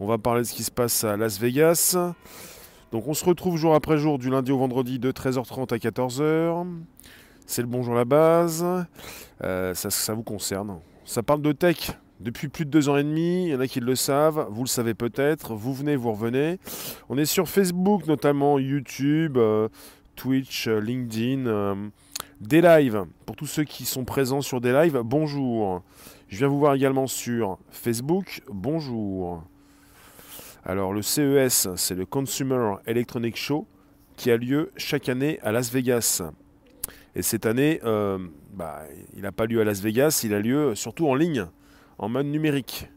On 0.00 0.06
va 0.06 0.18
parler 0.18 0.42
de 0.42 0.46
ce 0.46 0.52
qui 0.52 0.64
se 0.64 0.70
passe 0.70 1.04
à 1.04 1.16
Las 1.16 1.38
Vegas. 1.38 1.96
Donc 2.92 3.08
on 3.08 3.14
se 3.14 3.24
retrouve 3.24 3.56
jour 3.56 3.74
après 3.74 3.98
jour 3.98 4.18
du 4.18 4.30
lundi 4.30 4.52
au 4.52 4.58
vendredi 4.58 4.98
de 4.98 5.10
13h30 5.10 5.74
à 5.74 5.78
14h. 5.78 6.66
C'est 7.46 7.62
le 7.62 7.68
bonjour 7.68 7.94
à 7.94 7.98
la 7.98 8.04
base. 8.04 8.64
Euh, 9.42 9.74
ça, 9.74 9.90
ça 9.90 10.14
vous 10.14 10.22
concerne. 10.22 10.78
Ça 11.04 11.22
parle 11.22 11.42
de 11.42 11.52
tech 11.52 11.90
depuis 12.20 12.48
plus 12.48 12.64
de 12.64 12.70
deux 12.70 12.88
ans 12.88 12.96
et 12.96 13.04
demi. 13.04 13.44
Il 13.46 13.50
y 13.50 13.54
en 13.54 13.60
a 13.60 13.66
qui 13.66 13.80
le 13.80 13.94
savent, 13.94 14.46
vous 14.50 14.62
le 14.62 14.68
savez 14.68 14.94
peut-être. 14.94 15.54
Vous 15.54 15.74
venez, 15.74 15.96
vous 15.96 16.12
revenez. 16.12 16.58
On 17.08 17.18
est 17.18 17.26
sur 17.26 17.48
Facebook, 17.48 18.06
notamment 18.06 18.58
YouTube, 18.58 19.36
euh, 19.36 19.68
Twitch, 20.16 20.68
euh, 20.68 20.80
LinkedIn, 20.80 21.90
des 22.40 22.60
lives. 22.60 23.04
Pour 23.26 23.36
tous 23.36 23.46
ceux 23.46 23.64
qui 23.64 23.84
sont 23.84 24.04
présents 24.04 24.40
sur 24.40 24.60
des 24.60 24.72
lives, 24.72 25.00
bonjour. 25.04 25.82
Je 26.28 26.38
viens 26.38 26.48
vous 26.48 26.58
voir 26.58 26.74
également 26.74 27.06
sur 27.06 27.58
Facebook, 27.70 28.42
bonjour. 28.50 29.42
Alors 30.64 30.92
le 30.92 31.02
CES, 31.02 31.68
c'est 31.76 31.94
le 31.94 32.06
Consumer 32.06 32.76
Electronic 32.86 33.36
Show 33.36 33.66
qui 34.16 34.30
a 34.30 34.36
lieu 34.36 34.72
chaque 34.76 35.08
année 35.08 35.38
à 35.42 35.52
Las 35.52 35.70
Vegas. 35.70 36.22
Et 37.14 37.22
cette 37.22 37.46
année, 37.46 37.80
euh, 37.84 38.18
bah, 38.52 38.82
il 39.14 39.22
n'a 39.22 39.32
pas 39.32 39.46
lieu 39.46 39.60
à 39.60 39.64
Las 39.64 39.80
Vegas, 39.80 40.22
il 40.24 40.34
a 40.34 40.40
lieu 40.40 40.74
surtout 40.74 41.08
en 41.08 41.14
ligne, 41.14 41.46
en 41.98 42.08
mode 42.08 42.26
numérique. 42.26 42.88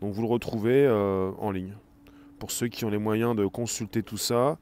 Donc 0.00 0.12
vous 0.14 0.22
le 0.22 0.28
retrouvez 0.28 0.86
euh, 0.86 1.30
en 1.38 1.50
ligne. 1.50 1.74
Pour 2.38 2.50
ceux 2.50 2.68
qui 2.68 2.84
ont 2.84 2.90
les 2.90 2.98
moyens 2.98 3.34
de 3.34 3.46
consulter 3.46 4.02
tout 4.02 4.16
ça, 4.16 4.58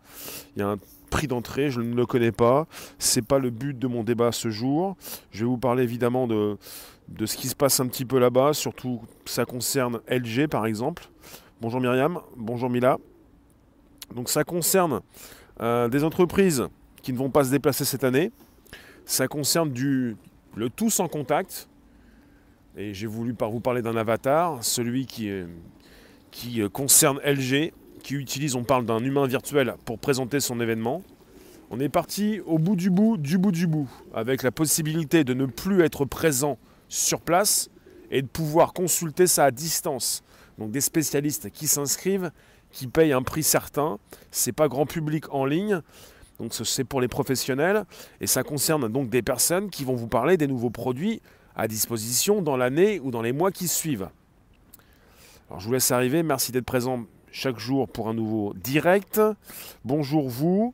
il 0.56 0.60
y 0.60 0.62
a 0.62 0.68
un 0.68 0.78
prix 1.08 1.26
d'entrée, 1.26 1.70
je 1.70 1.80
ne 1.80 1.94
le 1.94 2.06
connais 2.06 2.32
pas. 2.32 2.66
C'est 2.98 3.22
pas 3.22 3.38
le 3.38 3.50
but 3.50 3.78
de 3.78 3.86
mon 3.86 4.02
débat 4.02 4.32
ce 4.32 4.50
jour. 4.50 4.96
Je 5.30 5.40
vais 5.40 5.48
vous 5.48 5.58
parler 5.58 5.82
évidemment 5.82 6.26
de, 6.26 6.58
de 7.08 7.26
ce 7.26 7.36
qui 7.36 7.48
se 7.48 7.54
passe 7.54 7.80
un 7.80 7.86
petit 7.86 8.04
peu 8.04 8.18
là-bas, 8.18 8.52
surtout 8.52 9.00
ça 9.24 9.44
concerne 9.44 10.00
LG 10.08 10.48
par 10.48 10.66
exemple. 10.66 11.08
Bonjour 11.60 11.80
Myriam, 11.80 12.20
bonjour 12.36 12.68
Mila. 12.68 12.98
Donc 14.14 14.28
ça 14.28 14.44
concerne 14.44 15.00
euh, 15.60 15.88
des 15.88 16.04
entreprises 16.04 16.66
qui 17.02 17.12
ne 17.12 17.18
vont 17.18 17.30
pas 17.30 17.44
se 17.44 17.50
déplacer 17.50 17.84
cette 17.84 18.04
année. 18.04 18.32
Ça 19.04 19.28
concerne 19.28 19.70
du, 19.70 20.16
le 20.54 20.70
tout 20.70 20.90
sans 20.90 21.08
contact. 21.08 21.68
Et 22.76 22.92
j'ai 22.92 23.06
voulu 23.06 23.32
par 23.32 23.50
vous 23.50 23.60
parler 23.60 23.80
d'un 23.80 23.96
avatar, 23.96 24.62
celui 24.62 25.06
qui, 25.06 25.30
qui 26.30 26.60
euh, 26.60 26.68
concerne 26.68 27.18
LG, 27.24 27.72
qui 28.06 28.14
utilise, 28.14 28.54
on 28.54 28.62
parle 28.62 28.86
d'un 28.86 29.02
humain 29.02 29.26
virtuel 29.26 29.74
pour 29.84 29.98
présenter 29.98 30.38
son 30.38 30.60
événement. 30.60 31.02
On 31.72 31.80
est 31.80 31.88
parti 31.88 32.40
au 32.46 32.56
bout 32.56 32.76
du 32.76 32.88
bout, 32.88 33.16
du 33.16 33.36
bout 33.36 33.50
du 33.50 33.66
bout, 33.66 33.90
avec 34.14 34.44
la 34.44 34.52
possibilité 34.52 35.24
de 35.24 35.34
ne 35.34 35.44
plus 35.44 35.82
être 35.82 36.04
présent 36.04 36.56
sur 36.88 37.20
place 37.20 37.68
et 38.12 38.22
de 38.22 38.28
pouvoir 38.28 38.74
consulter 38.74 39.26
ça 39.26 39.46
à 39.46 39.50
distance. 39.50 40.22
Donc 40.56 40.70
des 40.70 40.80
spécialistes 40.80 41.50
qui 41.50 41.66
s'inscrivent, 41.66 42.30
qui 42.70 42.86
payent 42.86 43.12
un 43.12 43.22
prix 43.22 43.42
certain. 43.42 43.98
C'est 44.30 44.52
pas 44.52 44.68
grand 44.68 44.86
public 44.86 45.24
en 45.34 45.44
ligne. 45.44 45.80
Donc 46.38 46.54
c'est 46.54 46.84
pour 46.84 47.00
les 47.00 47.08
professionnels 47.08 47.86
et 48.20 48.28
ça 48.28 48.44
concerne 48.44 48.88
donc 48.88 49.08
des 49.08 49.22
personnes 49.22 49.68
qui 49.68 49.82
vont 49.82 49.96
vous 49.96 50.06
parler 50.06 50.36
des 50.36 50.46
nouveaux 50.46 50.70
produits 50.70 51.20
à 51.56 51.66
disposition 51.66 52.40
dans 52.40 52.56
l'année 52.56 53.00
ou 53.00 53.10
dans 53.10 53.22
les 53.22 53.32
mois 53.32 53.50
qui 53.50 53.66
suivent. 53.66 54.10
Alors 55.50 55.58
je 55.58 55.66
vous 55.66 55.72
laisse 55.72 55.90
arriver, 55.90 56.22
merci 56.22 56.52
d'être 56.52 56.64
présent 56.64 57.04
chaque 57.38 57.58
jour 57.58 57.86
pour 57.86 58.08
un 58.08 58.14
nouveau 58.14 58.54
direct. 58.54 59.20
Bonjour 59.84 60.26
vous. 60.26 60.72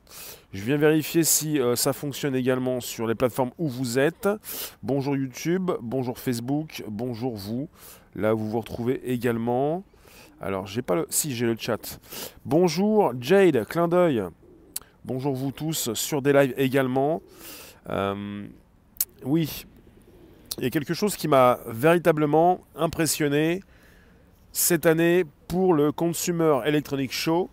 Je 0.53 0.63
viens 0.63 0.77
vérifier 0.77 1.25
si 1.25 1.59
euh, 1.59 1.75
ça 1.75 1.93
fonctionne 1.93 2.37
également 2.37 2.81
sur 2.81 3.09
les 3.09 3.17
plateformes 3.17 3.51
où 3.59 3.69
vous 3.69 3.99
êtes. 3.99 4.29
Bonjour 4.81 5.17
YouTube, 5.17 5.73
bonjour 5.81 6.21
Facebook, 6.21 6.85
bonjour 6.87 7.35
vous. 7.35 7.69
Là 8.15 8.33
vous 8.33 8.49
vous 8.49 8.61
retrouvez 8.61 9.03
également. 9.11 9.83
Alors 10.41 10.69
j'ai 10.69 10.83
pas 10.83 10.95
le. 10.95 11.07
Si 11.11 11.35
j'ai 11.35 11.47
le 11.47 11.57
chat. 11.59 11.99
Bonjour 12.45 13.13
Jade, 13.21 13.67
clin 13.67 13.89
d'œil. 13.89 14.23
Bonjour 15.05 15.35
vous 15.35 15.51
tous 15.51 15.93
sur 15.95 16.23
des 16.23 16.33
lives 16.33 16.55
également. 16.57 17.23
Euh, 17.91 18.47
oui, 19.25 19.67
il 20.59 20.65
y 20.65 20.67
a 20.69 20.71
quelque 20.71 20.95
chose 20.95 21.17
qui 21.17 21.27
m'a 21.27 21.59
véritablement 21.67 22.61
impressionné 22.77 23.63
cette 24.53 24.85
année 24.85 25.25
pour 25.49 25.73
le 25.73 25.93
Consumer 25.93 26.61
Electronic 26.67 27.11
Show. 27.11 27.49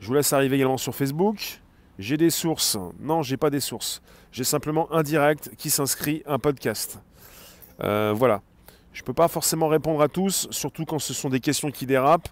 Je 0.00 0.06
vous 0.06 0.14
laisse 0.14 0.32
arriver 0.34 0.56
également 0.56 0.76
sur 0.76 0.94
Facebook. 0.94 1.60
J'ai 1.98 2.18
des 2.18 2.28
sources. 2.28 2.76
Non, 3.00 3.22
j'ai 3.22 3.38
pas 3.38 3.48
des 3.48 3.60
sources. 3.60 4.02
J'ai 4.30 4.44
simplement 4.44 4.92
un 4.92 5.02
direct 5.02 5.52
qui 5.56 5.70
s'inscrit 5.70 6.22
un 6.26 6.38
podcast. 6.38 6.98
Euh, 7.82 8.12
voilà. 8.14 8.42
Je 8.92 9.00
ne 9.00 9.06
peux 9.06 9.14
pas 9.14 9.28
forcément 9.28 9.68
répondre 9.68 10.02
à 10.02 10.08
tous, 10.08 10.46
surtout 10.50 10.84
quand 10.84 10.98
ce 10.98 11.14
sont 11.14 11.30
des 11.30 11.40
questions 11.40 11.70
qui 11.70 11.86
dérapent. 11.86 12.28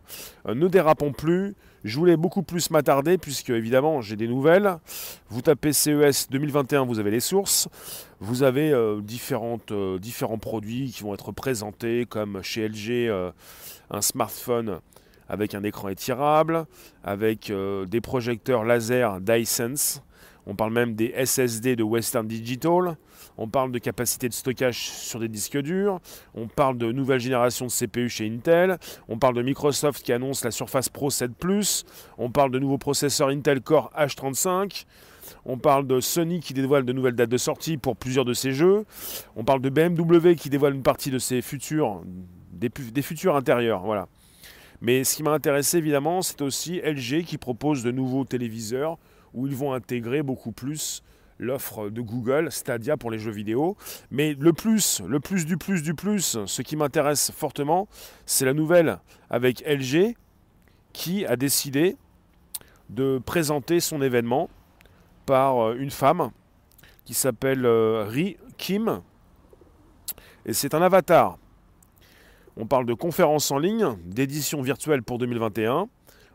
Euh, 0.47 0.55
ne 0.55 0.69
dérapons 0.69 1.13
plus. 1.13 1.55
Je 1.85 1.99
voulais 1.99 2.17
beaucoup 2.17 2.43
plus 2.43 2.71
m'attarder, 2.71 3.19
puisque 3.19 3.51
évidemment 3.51 4.01
j'ai 4.01 4.17
des 4.17 4.29
nouvelles. 4.29 4.79
Vous 5.29 5.43
tapez 5.43 5.73
CES 5.73 6.29
2021, 6.31 6.85
vous 6.85 6.99
avez 6.99 7.11
les 7.11 7.21
sources. 7.21 7.69
Vous 8.21 8.43
avez 8.43 8.73
euh, 8.73 9.01
différentes, 9.01 9.73
différents 10.01 10.39
produits 10.39 10.91
qui 10.91 11.03
vont 11.03 11.15
être 11.15 11.33
présentés, 11.33 12.07
comme 12.09 12.43
chez 12.43 12.69
LG 12.69 13.11
un 13.91 14.01
smartphone 14.01 14.81
avec 15.29 15.55
un 15.55 15.63
écran 15.63 15.89
étirable, 15.89 16.67
avec 17.05 17.51
euh, 17.51 17.87
des 17.87 18.01
projecteurs 18.01 18.65
laser 18.65 19.21
Dysense. 19.21 20.03
On 20.47 20.55
parle 20.55 20.73
même 20.73 20.95
des 20.95 21.15
SSD 21.25 21.77
de 21.77 21.83
Western 21.83 22.27
Digital. 22.27 22.97
On 23.39 23.49
parle 23.49 23.73
de 23.73 23.79
capacité 23.79 24.29
de 24.29 24.35
stockage 24.35 24.79
sur 24.79 25.21
des 25.21 25.29
disques 25.29 25.59
durs. 25.59 26.01
On 26.35 26.49
parle 26.49 26.79
de 26.79 26.93
nouvelle 26.93 27.21
génération 27.21 27.67
de 27.67 27.71
CPU 27.71 28.09
chez 28.09 28.27
Intel. 28.27 28.79
On 29.09 29.19
parle 29.19 29.35
de 29.35 29.43
Microsoft 29.43 30.03
qui 30.03 30.13
annonce 30.13 30.45
la 30.45 30.51
Surface 30.51 30.89
Pro 30.89 31.11
7 31.11 31.35
Plus. 31.35 31.85
On 32.19 32.31
parle 32.31 32.51
de 32.51 32.59
nouveaux 32.59 32.79
processeurs 32.79 33.29
Intel 33.29 33.61
Core 33.61 33.91
H35. 33.97 34.85
On 35.45 35.57
parle 35.57 35.87
de 35.87 36.01
Sony 36.01 36.41
qui 36.41 36.53
dévoile 36.55 36.85
de 36.85 36.93
nouvelles 36.93 37.15
dates 37.15 37.31
de 37.31 37.37
sortie 37.37 37.79
pour 37.79 37.97
plusieurs 37.97 38.25
de 38.25 38.35
ses 38.35 38.53
jeux. 38.53 38.85
On 39.37 39.45
parle 39.45 39.61
de 39.61 39.71
BMW 39.71 40.35
qui 40.35 40.51
dévoile 40.51 40.75
une 40.75 40.83
partie 40.83 41.11
de 41.11 41.19
ses 41.19 41.43
futurs 41.43 42.03
des, 42.71 43.03
futurs 43.03 43.37
intérieurs. 43.37 43.83
Voilà. 43.83 44.09
Mais 44.81 45.05
ce 45.05 45.17
qui 45.17 45.23
m'a 45.23 45.33
intéressé 45.33 45.79
évidemment, 45.79 46.23
c'est 46.23 46.43
aussi 46.43 46.81
LG 46.81 47.25
qui 47.25 47.39
propose 47.39 47.83
de 47.83 47.91
nouveaux 47.91 48.25
téléviseurs 48.25 48.99
où 49.35 49.47
ils 49.47 49.55
vont 49.55 49.73
intégrer 49.73 50.23
beaucoup 50.23 50.53
plus 50.53 51.03
l'offre 51.39 51.91
de 51.91 52.01
Google, 52.01 52.51
Stadia 52.51 52.97
pour 52.97 53.11
les 53.11 53.19
jeux 53.19 53.31
vidéo. 53.31 53.77
Mais 54.11 54.35
le 54.39 54.53
plus, 54.53 55.01
le 55.07 55.21
plus 55.21 55.47
du 55.47 55.57
plus 55.57 55.83
du 55.83 55.95
plus, 55.95 56.39
ce 56.47 56.63
qui 56.63 56.77
m'intéresse 56.77 57.31
fortement, 57.31 57.89
c'est 58.27 58.45
la 58.45 58.55
nouvelle 58.55 58.99
avec 59.31 59.63
LG 59.67 60.15
qui 60.93 61.25
a 61.27 61.37
décidé 61.37 61.97
de 62.91 63.19
présenter 63.25 63.81
son 63.81 64.03
événement 64.03 64.51
par 65.27 65.59
euh, 65.59 65.77
une 65.79 65.91
femme 65.91 66.31
qui 67.05 67.15
s'appelle 67.15 67.65
euh, 67.65 68.05
Ri 68.09 68.37
Kim. 68.59 69.01
Et 70.45 70.53
c'est 70.53 70.75
un 70.75 70.83
avatar. 70.83 71.39
On 72.57 72.67
parle 72.67 72.85
de 72.85 72.95
conférences 72.95 73.51
en 73.51 73.59
ligne, 73.59 73.97
d'édition 74.05 74.61
virtuelle 74.61 75.03
pour 75.03 75.19
2021. 75.19 75.89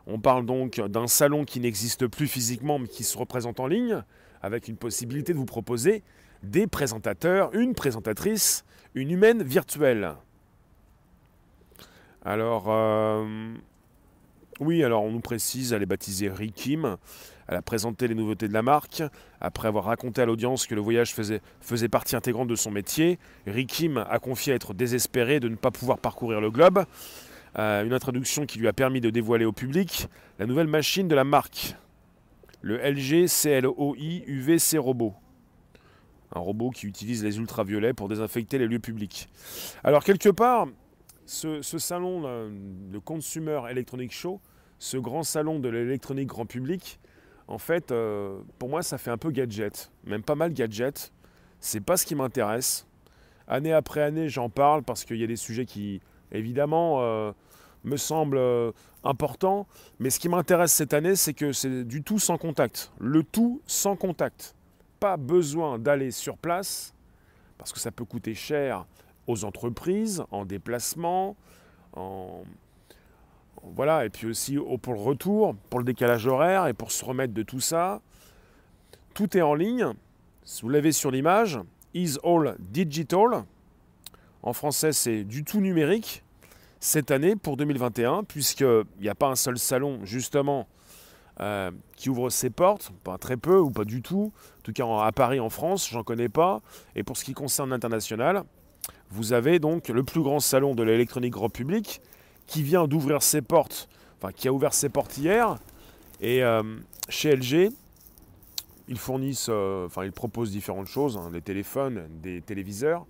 On 0.06 0.18
parle 0.18 0.46
donc 0.46 0.80
d'un 0.80 1.06
salon 1.06 1.44
qui 1.44 1.60
n'existe 1.60 2.06
plus 2.06 2.26
physiquement 2.26 2.78
mais 2.78 2.88
qui 2.88 3.04
se 3.04 3.16
représente 3.16 3.60
en 3.60 3.66
ligne, 3.66 4.02
avec 4.42 4.68
une 4.68 4.76
possibilité 4.76 5.32
de 5.32 5.38
vous 5.38 5.44
proposer 5.44 6.02
des 6.42 6.66
présentateurs, 6.66 7.54
une 7.54 7.74
présentatrice, 7.74 8.64
une 8.94 9.10
humaine 9.10 9.42
virtuelle. 9.42 10.14
Alors, 12.24 12.66
euh, 12.68 13.54
oui, 14.60 14.82
alors 14.82 15.02
on 15.02 15.10
nous 15.10 15.20
précise, 15.20 15.72
elle 15.72 15.82
est 15.82 15.86
baptisée 15.86 16.28
Rikim. 16.28 16.96
Elle 17.46 17.56
a 17.56 17.62
présenté 17.62 18.08
les 18.08 18.14
nouveautés 18.14 18.48
de 18.48 18.52
la 18.52 18.62
marque. 18.62 19.02
Après 19.40 19.68
avoir 19.68 19.84
raconté 19.84 20.20
à 20.20 20.26
l'audience 20.26 20.66
que 20.66 20.74
le 20.74 20.82
voyage 20.82 21.14
faisait, 21.14 21.88
partie 21.88 22.14
intégrante 22.14 22.48
de 22.48 22.56
son 22.56 22.70
métier, 22.70 23.18
Rikim 23.46 23.96
a 23.96 24.18
confié 24.18 24.52
être 24.52 24.74
désespéré 24.74 25.40
de 25.40 25.48
ne 25.48 25.54
pas 25.54 25.70
pouvoir 25.70 25.98
parcourir 25.98 26.40
le 26.40 26.50
globe. 26.50 26.84
Euh, 27.58 27.84
une 27.84 27.94
introduction 27.94 28.44
qui 28.44 28.58
lui 28.58 28.68
a 28.68 28.74
permis 28.74 29.00
de 29.00 29.08
dévoiler 29.08 29.46
au 29.46 29.52
public 29.52 30.08
la 30.38 30.46
nouvelle 30.46 30.66
machine 30.66 31.08
de 31.08 31.14
la 31.14 31.24
marque, 31.24 31.74
le 32.60 32.78
LG 32.78 33.26
CLOI 33.28 34.22
UVC 34.26 34.78
Robot. 34.78 35.14
Un 36.34 36.40
robot 36.40 36.70
qui 36.70 36.86
utilise 36.86 37.24
les 37.24 37.38
ultraviolets 37.38 37.94
pour 37.94 38.08
désinfecter 38.08 38.58
les 38.58 38.66
lieux 38.66 38.78
publics. 38.78 39.28
Alors 39.82 40.04
quelque 40.04 40.28
part, 40.28 40.68
ce, 41.24 41.60
salon, 41.62 42.22
le 42.22 43.00
Consumer 43.00 43.62
Electronic 43.70 44.12
Show, 44.12 44.40
ce 44.78 44.96
grand 44.96 45.22
salon 45.22 45.58
de 45.58 45.68
l'électronique 45.68 46.28
grand 46.28 46.46
public, 46.46 46.98
en 47.48 47.58
fait, 47.58 47.90
euh, 47.90 48.40
pour 48.58 48.68
moi, 48.68 48.82
ça 48.82 48.98
fait 48.98 49.10
un 49.10 49.16
peu 49.16 49.30
gadget, 49.30 49.90
même 50.04 50.22
pas 50.22 50.34
mal 50.34 50.52
gadget. 50.52 51.12
C'est 51.60 51.80
pas 51.80 51.96
ce 51.96 52.04
qui 52.04 52.14
m'intéresse. 52.14 52.86
Année 53.46 53.72
après 53.72 54.02
année, 54.02 54.28
j'en 54.28 54.50
parle 54.50 54.82
parce 54.82 55.06
qu'il 55.06 55.16
y 55.16 55.24
a 55.24 55.26
des 55.26 55.36
sujets 55.36 55.64
qui, 55.64 56.02
évidemment, 56.30 56.98
euh, 57.00 57.32
me 57.84 57.96
semblent 57.96 58.38
euh, 58.38 58.72
importants. 59.04 59.66
Mais 59.98 60.10
ce 60.10 60.18
qui 60.18 60.28
m'intéresse 60.28 60.72
cette 60.72 60.94
année, 60.94 61.16
c'est 61.16 61.34
que 61.34 61.52
c'est 61.52 61.84
du 61.84 62.02
tout 62.02 62.18
sans 62.18 62.38
contact. 62.38 62.92
Le 62.98 63.22
tout 63.22 63.60
sans 63.66 63.96
contact. 63.96 64.54
Pas 65.00 65.16
besoin 65.16 65.78
d'aller 65.78 66.10
sur 66.10 66.36
place 66.36 66.94
parce 67.58 67.72
que 67.72 67.80
ça 67.80 67.90
peut 67.90 68.04
coûter 68.04 68.34
cher 68.34 68.86
aux 69.26 69.44
entreprises 69.44 70.24
en 70.30 70.44
déplacement, 70.44 71.36
en 71.94 72.44
Voilà, 73.74 74.04
et 74.04 74.10
puis 74.10 74.26
aussi 74.26 74.56
pour 74.82 74.94
le 74.94 75.00
retour, 75.00 75.54
pour 75.68 75.80
le 75.80 75.84
décalage 75.84 76.26
horaire 76.26 76.68
et 76.68 76.72
pour 76.72 76.92
se 76.92 77.04
remettre 77.04 77.34
de 77.34 77.42
tout 77.42 77.60
ça. 77.60 78.00
Tout 79.14 79.36
est 79.36 79.42
en 79.42 79.54
ligne. 79.54 79.92
Vous 80.62 80.68
l'avez 80.68 80.92
sur 80.92 81.10
l'image, 81.10 81.58
is 81.92 82.16
all 82.24 82.56
digital. 82.58 83.44
En 84.42 84.52
français, 84.52 84.92
c'est 84.92 85.24
du 85.24 85.44
tout 85.44 85.60
numérique 85.60 86.22
cette 86.80 87.10
année 87.10 87.36
pour 87.36 87.56
2021, 87.56 88.24
puisqu'il 88.24 88.84
n'y 89.00 89.08
a 89.08 89.14
pas 89.14 89.28
un 89.28 89.36
seul 89.36 89.58
salon, 89.58 90.00
justement, 90.04 90.68
euh, 91.40 91.70
qui 91.96 92.10
ouvre 92.10 92.30
ses 92.30 92.50
portes, 92.50 92.92
pas 93.04 93.18
très 93.18 93.36
peu 93.36 93.58
ou 93.58 93.70
pas 93.70 93.84
du 93.84 94.02
tout. 94.02 94.32
En 94.58 94.62
tout 94.62 94.72
cas, 94.72 94.84
à 94.84 95.12
Paris, 95.12 95.40
en 95.40 95.50
France, 95.50 95.88
j'en 95.90 96.02
connais 96.02 96.28
pas. 96.28 96.60
Et 96.94 97.02
pour 97.02 97.16
ce 97.16 97.24
qui 97.24 97.32
concerne 97.32 97.70
l'international, 97.70 98.44
vous 99.10 99.32
avez 99.32 99.58
donc 99.58 99.88
le 99.88 100.02
plus 100.02 100.22
grand 100.22 100.40
salon 100.40 100.74
de 100.74 100.82
l'électronique 100.82 101.32
grand 101.32 101.48
public 101.48 102.00
qui 102.46 102.62
vient 102.62 102.86
d'ouvrir 102.86 103.22
ses 103.22 103.42
portes, 103.42 103.88
enfin 104.18 104.32
qui 104.32 104.48
a 104.48 104.52
ouvert 104.52 104.74
ses 104.74 104.88
portes 104.88 105.16
hier. 105.18 105.56
Et 106.20 106.42
euh, 106.42 106.62
chez 107.08 107.34
LG, 107.34 107.70
ils 108.88 108.98
fournissent, 108.98 109.48
euh, 109.48 109.86
enfin 109.86 110.04
ils 110.04 110.12
proposent 110.12 110.50
différentes 110.50 110.88
choses, 110.88 111.16
hein, 111.16 111.30
des 111.30 111.42
téléphones, 111.42 112.08
des 112.22 112.40
téléviseurs. 112.40 113.06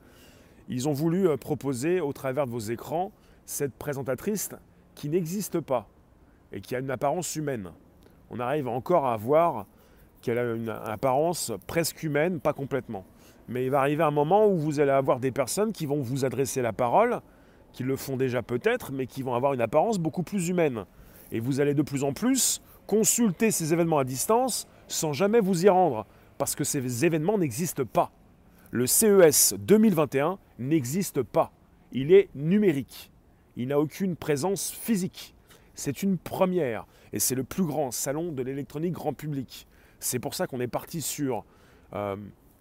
Ils 0.69 0.87
ont 0.87 0.93
voulu 0.93 1.29
proposer 1.39 2.01
au 2.01 2.13
travers 2.13 2.47
de 2.47 2.51
vos 2.51 2.59
écrans 2.59 3.11
cette 3.49 3.73
présentatrice 3.73 4.51
qui 4.95 5.09
n'existe 5.09 5.61
pas 5.61 5.89
et 6.53 6.61
qui 6.61 6.77
a 6.77 6.81
une 6.81 6.91
apparence 6.91 7.35
humaine. 7.35 7.71
On 8.31 8.41
arrive 8.41 8.69
encore 8.69 9.07
à 9.07 9.17
voir 9.17 9.65
qu'elle 10.21 10.39
a 10.39 10.53
une 10.53 10.69
apparence 10.69 11.53
presque 11.67 12.03
humaine, 12.03 12.41
pas 12.41 12.53
complètement. 12.53 13.07
Mais 13.49 13.65
il 13.65 13.71
va 13.71 13.81
arriver 13.81 14.03
un 14.03 14.11
moment 14.11 14.47
où 14.47 14.59
vous 14.59 14.81
allez 14.81 14.91
avoir 14.91 15.19
des 15.19 15.31
personnes 15.31 15.73
qui 15.73 15.87
vont 15.87 16.03
vous 16.03 16.27
adresser 16.27 16.61
la 16.61 16.75
parole, 16.75 17.23
qui 17.73 17.85
le 17.85 17.97
font 17.97 18.19
déjà 18.19 18.43
peut-être, 18.43 18.93
mais 18.93 19.07
qui 19.07 19.23
vont 19.23 19.35
avoir 19.35 19.55
une 19.55 19.63
apparence 19.63 19.99
beaucoup 19.99 20.23
plus 20.23 20.49
humaine. 20.49 20.85
Et 21.33 21.41
vous 21.41 21.61
allez 21.61 21.73
de 21.73 21.83
plus 21.83 22.05
en 22.05 22.13
plus 22.13 22.61
consulter 22.87 23.51
ces 23.51 23.73
événements 23.73 23.99
à 23.99 24.05
distance 24.05 24.69
sans 24.89 25.15
jamais 25.15 25.41
vous 25.41 25.65
y 25.65 25.71
rendre, 25.71 26.05
parce 26.37 26.55
que 26.55 26.65
ces 26.65 27.07
événements 27.07 27.39
n'existent 27.39 27.87
pas. 27.87 28.11
Le 28.71 28.87
CES 28.87 29.55
2021 29.59 30.39
n'existe 30.59 31.23
pas. 31.23 31.51
Il 31.93 32.13
est 32.13 32.29
numérique 32.35 33.11
il 33.59 33.69
n'a 33.69 33.79
aucune 33.79 34.17
présence 34.17 34.71
physique. 34.71 35.35
C'est 35.75 36.03
une 36.03 36.17
première 36.17 36.87
et 37.13 37.19
c'est 37.19 37.35
le 37.35 37.45
plus 37.45 37.65
grand 37.65 37.91
salon 37.91 38.33
de 38.33 38.43
l'électronique 38.43 38.93
grand 38.93 39.13
public. 39.13 39.67
C'est 39.99 40.21
pour 40.21 40.35
ça 40.35 40.47
qu'on 40.47 40.61
est 40.61 40.69
parti 40.69 41.03
sur 41.03 41.45
euh, 41.93 42.17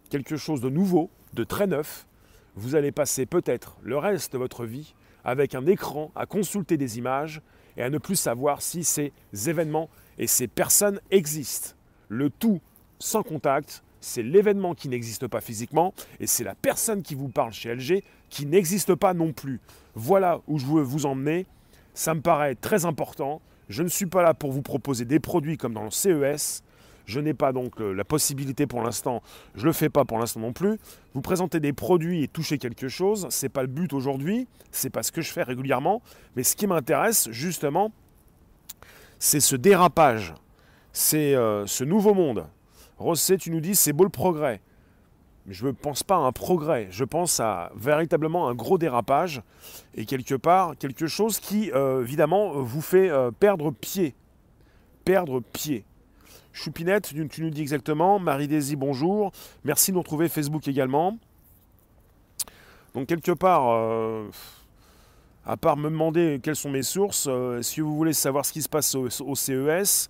quelque 0.10 0.38
chose 0.38 0.60
de 0.60 0.70
nouveau, 0.70 1.10
de 1.34 1.44
très 1.44 1.68
neuf. 1.68 2.08
Vous 2.56 2.76
allez 2.76 2.92
passer 2.92 3.28
peut-être 3.28 3.78
le 3.84 3.98
reste 3.98 4.34
de 4.34 4.40
votre 4.40 4.66
vie 4.66 4.96
avec 5.24 5.54
un 5.54 5.68
écran 5.68 6.12
à 6.16 6.26
consulter 6.26 6.78
des 6.78 6.98
images 6.98 7.42
et 7.78 7.84
à 7.84 7.90
ne 7.92 8.00
plus 8.00 8.16
savoir 8.16 8.62
si 8.64 8.84
ces 8.84 9.14
événements 9.46 9.90
et 10.18 10.26
ces 10.26 10.48
personnes 10.48 11.00
existent. 11.12 11.76
Le 12.10 12.32
tout 12.32 12.60
sans 12.98 13.22
contact, 13.22 13.84
c'est 14.00 14.24
l'événement 14.24 14.74
qui 14.74 14.90
n'existe 14.90 15.28
pas 15.28 15.42
physiquement 15.42 15.94
et 16.20 16.26
c'est 16.26 16.44
la 16.44 16.56
personne 16.56 17.04
qui 17.04 17.14
vous 17.14 17.30
parle 17.30 17.54
chez 17.54 17.76
LG 17.76 18.04
qui 18.30 18.46
n'existe 18.46 18.96
pas 18.96 19.14
non 19.14 19.34
plus. 19.34 19.60
Voilà 19.96 20.42
où 20.48 20.60
je 20.60 20.66
veux 20.66 20.82
vous 20.82 21.06
emmener. 21.06 21.46
Ça 21.94 22.14
me 22.14 22.22
paraît 22.22 22.56
très 22.56 22.86
important. 22.86 23.42
Je 23.70 23.84
ne 23.84 23.88
suis 23.88 24.06
pas 24.06 24.22
là 24.22 24.34
pour 24.34 24.52
vous 24.52 24.62
proposer 24.62 25.06
des 25.06 25.20
produits 25.20 25.58
comme 25.58 25.74
dans 25.74 25.84
le 25.84 25.92
CES. 25.92 26.64
Je 27.06 27.22
n'ai 27.22 27.34
pas 27.34 27.54
donc 27.54 27.80
la 27.80 28.04
possibilité 28.04 28.68
pour 28.68 28.82
l'instant, 28.82 29.24
je 29.56 29.62
ne 29.62 29.68
le 29.68 29.72
fais 29.72 29.88
pas 29.88 30.04
pour 30.04 30.20
l'instant 30.20 30.42
non 30.42 30.52
plus. 30.52 30.78
Vous 31.14 31.22
présenter 31.22 31.62
des 31.62 31.72
produits 31.72 32.22
et 32.22 32.28
toucher 32.28 32.58
quelque 32.58 32.90
chose, 32.90 33.28
ce 33.30 33.46
n'est 33.46 33.50
pas 33.50 33.62
le 33.62 33.70
but 33.70 33.94
aujourd'hui, 33.94 34.46
c'est 34.72 34.90
pas 34.90 35.04
ce 35.04 35.14
que 35.14 35.22
je 35.22 35.32
fais 35.32 35.44
régulièrement. 35.44 36.02
Mais 36.36 36.44
ce 36.44 36.58
qui 36.58 36.68
m'intéresse 36.68 37.30
justement, 37.32 37.94
c'est 39.20 39.40
ce 39.40 39.56
dérapage, 39.56 40.34
c'est 40.92 41.34
euh, 41.34 41.66
ce 41.66 41.86
nouveau 41.86 42.14
monde. 42.14 42.46
Rosset, 42.98 43.38
tu 43.38 43.52
nous 43.52 43.62
dis, 43.62 43.76
c'est 43.76 43.94
beau 43.94 44.04
le 44.04 44.10
progrès 44.10 44.60
je 45.48 45.66
ne 45.66 45.72
pense 45.72 46.04
pas 46.04 46.16
à 46.16 46.20
un 46.20 46.32
progrès, 46.32 46.88
je 46.92 47.06
pense 47.06 47.40
à 47.40 47.72
véritablement 47.76 48.50
un 48.50 48.54
gros 48.54 48.78
dérapage 48.78 49.42
et 49.96 50.06
quelque 50.06 50.36
part 50.36 50.78
quelque 50.78 51.08
chose 51.08 51.40
qui 51.40 51.72
euh, 51.72 52.02
évidemment 52.02 52.62
vous 52.62 52.82
fait 52.82 53.10
euh, 53.10 53.32
perdre 53.32 53.72
pied. 53.72 54.14
Perdre 55.06 55.40
pied. 55.40 55.86
Choupinette, 56.52 57.14
tu, 57.30 57.42
nous 57.42 57.50
dis 57.50 57.62
exactement. 57.62 58.20
Marie-Daisy, 58.20 58.76
bonjour. 58.76 59.32
Merci 59.64 59.92
de 59.92 59.96
nous 59.96 60.02
retrouver 60.02 60.28
Facebook 60.28 60.68
également. 60.68 61.18
Donc 62.94 63.08
quelque 63.08 63.32
part, 63.32 63.70
euh, 63.70 64.28
à 65.46 65.56
part 65.56 65.78
me 65.78 65.90
demander 65.90 66.42
quelles 66.44 66.56
sont 66.58 66.72
mes 66.72 66.84
sources, 66.84 67.30
si 67.62 67.80
vous 67.80 67.96
voulez 67.96 68.14
savoir 68.14 68.44
ce 68.44 68.52
qui 68.52 68.62
se 68.62 68.68
passe 68.70 68.96
au 68.96 69.36
CES, 69.36 70.10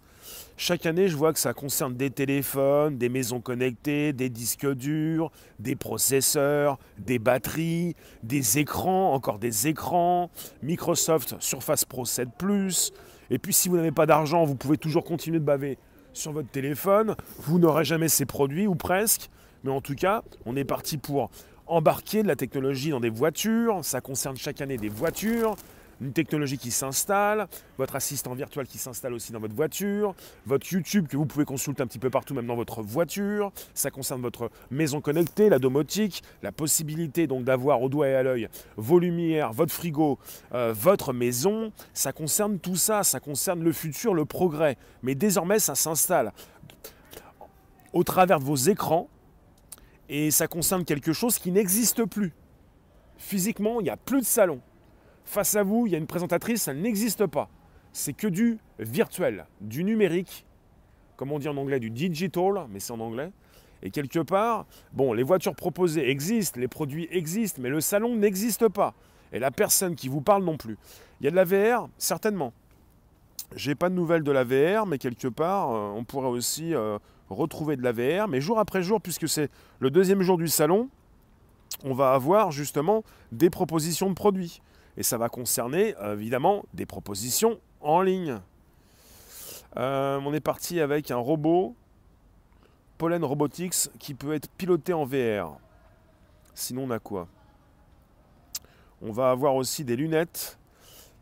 chaque 0.59 0.88
année, 0.88 1.07
je 1.07 1.15
vois 1.15 1.33
que 1.33 1.39
ça 1.39 1.54
concerne 1.54 1.95
des 1.95 2.09
téléphones, 2.09 2.98
des 2.98 3.09
maisons 3.09 3.39
connectées, 3.42 4.12
des 4.12 4.30
disques 4.30 4.68
durs, 4.74 5.31
des 5.59 5.75
processeurs, 5.75 6.80
des 6.98 7.19
batteries, 7.19 7.95
des 8.24 8.57
écrans, 8.57 9.13
encore 9.13 9.38
des 9.38 9.68
écrans, 9.68 10.31
Microsoft 10.63 11.36
Surface 11.39 11.86
Pro 11.86 12.06
7 12.06 12.30
Plus. 12.39 12.92
Et 13.30 13.38
puis 13.38 13.54
si 13.54 13.69
vous 13.69 13.75
n'avez 13.75 13.92
pas 13.92 14.07
d'argent, 14.07 14.45
vous 14.45 14.56
pouvez 14.56 14.77
toujours 14.77 15.04
continuer 15.04 15.38
de 15.38 15.45
baver 15.45 15.77
sur 16.12 16.31
votre 16.31 16.50
téléphone. 16.50 17.15
Vous 17.38 17.59
n'aurez 17.59 17.86
jamais 17.86 18.09
ces 18.09 18.25
produits, 18.25 18.65
ou 18.65 18.74
presque. 18.74 19.30
Mais 19.63 19.71
en 19.71 19.81
tout 19.81 19.95
cas, 19.95 20.24
on 20.48 20.56
est 20.56 20.65
parti 20.65 20.98
pour 20.98 21.30
embarquer 21.68 22.24
de 22.24 22.27
la 22.27 22.36
technologie 22.36 22.89
dans 22.89 23.00
des 23.00 23.12
voitures. 23.12 23.86
Ça 23.86 24.01
concerne 24.01 24.38
chaque 24.38 24.59
année 24.62 24.77
des 24.77 24.89
voitures 24.89 25.56
une 26.01 26.13
technologie 26.13 26.57
qui 26.57 26.71
s'installe, 26.71 27.47
votre 27.77 27.95
assistant 27.95 28.33
virtuel 28.33 28.67
qui 28.67 28.77
s'installe 28.77 29.13
aussi 29.13 29.31
dans 29.31 29.39
votre 29.39 29.55
voiture, 29.55 30.15
votre 30.45 30.71
YouTube 30.71 31.07
que 31.07 31.17
vous 31.17 31.25
pouvez 31.25 31.45
consulter 31.45 31.83
un 31.83 31.88
petit 31.88 31.99
peu 31.99 32.09
partout 32.09 32.33
même 32.33 32.47
dans 32.47 32.55
votre 32.55 32.81
voiture, 32.81 33.51
ça 33.73 33.91
concerne 33.91 34.21
votre 34.21 34.49
maison 34.69 35.01
connectée, 35.01 35.49
la 35.49 35.59
domotique, 35.59 36.23
la 36.44 36.51
possibilité 36.51 37.27
donc 37.27 37.44
d'avoir 37.44 37.81
au 37.81 37.89
doigt 37.89 38.07
et 38.07 38.15
à 38.15 38.23
l'œil 38.23 38.47
vos 38.75 38.99
lumières, 38.99 39.53
votre 39.53 39.73
frigo, 39.73 40.19
euh, 40.53 40.73
votre 40.75 41.13
maison, 41.13 41.71
ça 41.94 42.13
concerne 42.13 42.59
tout 42.59 42.75
ça, 42.75 43.03
ça 43.03 43.19
concerne 43.19 43.63
le 43.63 43.71
futur, 43.71 44.13
le 44.13 44.25
progrès, 44.25 44.77
mais 45.03 45.15
désormais 45.15 45.59
ça 45.59 45.75
s'installe 45.75 46.31
au 47.94 48.03
travers 48.03 48.39
de 48.39 48.45
vos 48.45 48.55
écrans 48.55 49.09
et 50.09 50.31
ça 50.31 50.47
concerne 50.47 50.85
quelque 50.85 51.13
chose 51.13 51.39
qui 51.39 51.51
n'existe 51.51 52.05
plus. 52.05 52.33
Physiquement, 53.17 53.79
il 53.81 53.85
n'y 53.85 53.89
a 53.89 53.97
plus 53.97 54.21
de 54.21 54.25
salon. 54.25 54.61
Face 55.27 55.56
à 55.57 55.63
vous, 55.63 55.85
il 55.85 55.91
y 55.91 55.95
a 55.95 55.97
une 55.97 56.07
présentatrice, 56.07 56.63
ça 56.63 56.74
n'existe 56.74 57.25
pas. 57.25 57.50
C'est 57.91 58.13
que 58.13 58.27
du 58.27 58.59
virtuel, 58.79 59.45
du 59.59 59.83
numérique, 59.83 60.45
comme 61.18 61.33
on 61.33 61.37
dit 61.37 61.49
en 61.49 61.57
anglais, 61.57 61.81
du 61.81 61.90
digital, 61.90 62.66
mais 62.69 62.80
c'est 62.80 62.94
en 62.94 63.02
anglais. 63.02 63.31
Et 63.83 63.92
quelque 63.92 64.19
part, 64.19 64.66
bon, 64.94 65.11
les 65.11 65.23
voitures 65.23 65.54
proposées 65.54 66.09
existent, 66.09 66.61
les 66.61 66.69
produits 66.69 67.09
existent, 67.11 67.61
mais 67.61 67.68
le 67.68 67.81
salon 67.81 68.16
n'existe 68.16 68.69
pas. 68.69 68.94
Et 69.33 69.40
la 69.40 69.52
personne 69.52 69.95
qui 69.95 70.07
vous 70.07 70.21
parle 70.21 70.45
non 70.45 70.56
plus. 70.56 70.78
Il 71.19 71.25
y 71.25 71.28
a 71.28 71.31
de 71.31 71.35
la 71.35 71.44
VR, 71.44 71.90
certainement. 71.97 72.54
J'ai 73.54 73.75
pas 73.75 73.90
de 73.90 73.95
nouvelles 73.95 74.23
de 74.23 74.31
la 74.31 74.45
VR, 74.45 74.85
mais 74.85 74.97
quelque 74.97 75.28
part, 75.28 75.71
euh, 75.71 75.92
on 75.94 76.06
pourrait 76.06 76.30
aussi 76.30 76.73
euh, 76.73 76.97
retrouver 77.30 77.75
de 77.75 77.83
la 77.83 77.92
VR. 77.92 78.30
Mais 78.30 78.40
jour 78.40 78.59
après 78.59 78.81
jour, 78.81 79.02
puisque 79.02 79.28
c'est 79.28 79.52
le 79.80 79.92
deuxième 79.92 80.21
jour 80.21 80.37
du 80.37 80.47
salon, 80.47 80.87
on 81.83 81.94
va 81.94 82.13
avoir 82.13 82.52
justement 82.52 83.04
des 83.33 83.49
propositions 83.49 84.07
de 84.07 84.16
produits. 84.16 84.61
Et 84.97 85.04
ça 85.04 85.18
va 85.18 85.30
concerner 85.30 85.95
euh, 86.01 86.13
évidemment 86.13 86.66
des 86.73 86.87
propositions 86.87 87.59
en 87.81 88.01
ligne. 88.01 88.39
Euh, 89.77 90.19
on 90.25 90.33
est 90.33 90.39
parti 90.42 90.81
avec 90.81 91.11
un 91.11 91.18
robot, 91.18 91.75
Pollen 92.97 93.23
Robotics, 93.23 93.89
qui 93.99 94.16
peut 94.16 94.33
être 94.33 94.49
piloté 94.57 94.94
en 94.94 95.06
VR. 95.06 95.59
Sinon, 96.56 96.85
on 96.85 96.89
a 96.89 96.97
quoi? 96.97 97.27
On 99.04 99.11
va 99.11 99.30
avoir 99.30 99.54
aussi 99.54 99.83
des 99.83 99.95
lunettes. 99.95 100.57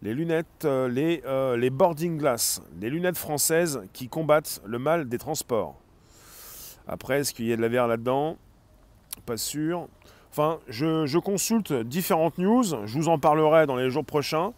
Les 0.02 0.14
lunettes, 0.14 0.64
euh, 0.64 0.88
les, 0.88 1.22
les 1.60 1.70
boarding 1.70 2.18
glass, 2.18 2.62
les 2.80 2.90
lunettes 2.90 3.18
françaises 3.18 3.82
qui 3.92 4.08
combattent 4.08 4.62
le 4.66 4.80
mal 4.80 5.10
des 5.10 5.18
transports. 5.18 5.76
Après, 6.88 7.20
est-ce 7.20 7.34
qu'il 7.34 7.48
y 7.48 7.54
a 7.54 7.58
de 7.58 7.62
la 7.62 7.68
VR 7.68 7.88
là-dedans? 7.88 8.38
Pas 9.26 9.38
sûr. 9.38 9.90
Enfin, 10.38 10.60
je, 10.68 11.18
consulte 11.18 11.72
différentes 11.72 12.38
news, 12.40 12.66
je 12.86 12.94
vous 12.98 13.08
en 13.08 13.18
parlerai 13.18 13.68
dans 13.68 13.78
les 13.78 13.90
jours 13.90 14.04
prochains, 14.04 14.52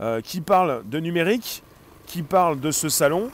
euh, 0.00 0.20
qui 0.20 0.40
parlent 0.40 0.88
de 0.88 1.00
numérique, 1.00 1.64
qui 2.06 2.22
parlent 2.22 2.60
de 2.60 2.70
ce 2.70 2.88
salon. 2.88 3.32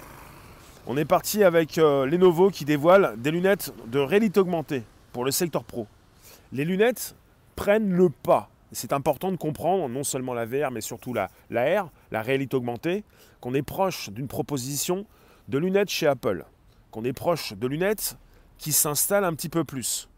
On 0.86 0.96
est 0.96 1.04
parti 1.04 1.44
avec 1.44 1.76
euh, 1.76 2.06
Lenovo 2.06 2.48
qui 2.48 2.64
dévoile 2.64 3.16
des 3.18 3.30
lunettes 3.30 3.74
de 3.88 3.98
réalité 3.98 4.40
augmentée 4.40 4.82
pour 5.12 5.26
le 5.26 5.30
secteur 5.30 5.62
pro. 5.62 5.86
Les 6.52 6.64
lunettes 6.64 7.16
prennent 7.54 7.92
le 7.92 8.08
pas. 8.08 8.48
C'est 8.72 8.94
important 8.94 9.30
de 9.30 9.36
comprendre, 9.36 9.86
non 9.90 10.02
seulement 10.02 10.32
la 10.32 10.46
VR, 10.46 10.70
mais 10.70 10.80
surtout 10.80 11.12
la, 11.12 11.28
la 11.50 11.82
R, 11.82 11.90
la 12.12 12.22
réalité 12.22 12.56
augmentée, 12.56 13.04
qu'on 13.42 13.52
est 13.52 13.60
proche 13.60 14.08
d'une 14.08 14.26
proposition 14.26 15.04
de 15.48 15.58
lunettes 15.58 15.90
chez 15.90 16.06
Apple, 16.06 16.46
qu'on 16.92 17.04
est 17.04 17.12
proche 17.12 17.52
de 17.52 17.66
lunettes 17.66 18.16
qui 18.56 18.72
s'installent 18.72 19.26
un 19.26 19.34
petit 19.34 19.50
peu 19.50 19.64
plus. 19.64 20.09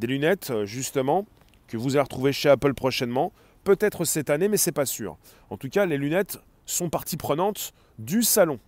Des 0.00 0.06
lunettes, 0.06 0.48
euh, 0.48 0.64
justement, 0.64 1.26
que 1.68 1.76
vous 1.76 1.90
allez 1.90 2.02
retrouver 2.02 2.32
chez 2.32 2.48
Apple 2.48 2.72
prochainement. 2.72 3.34
Peut-être 3.64 4.06
cette 4.06 4.30
année, 4.30 4.48
mais 4.48 4.56
c'est 4.56 4.72
pas 4.72 4.86
sûr. 4.86 5.18
En 5.50 5.58
tout 5.58 5.68
cas, 5.68 5.84
les 5.84 5.98
lunettes 5.98 6.38
sont 6.64 6.88
partie 6.88 7.18
prenante 7.18 7.74
du 7.98 8.22
salon. 8.22 8.58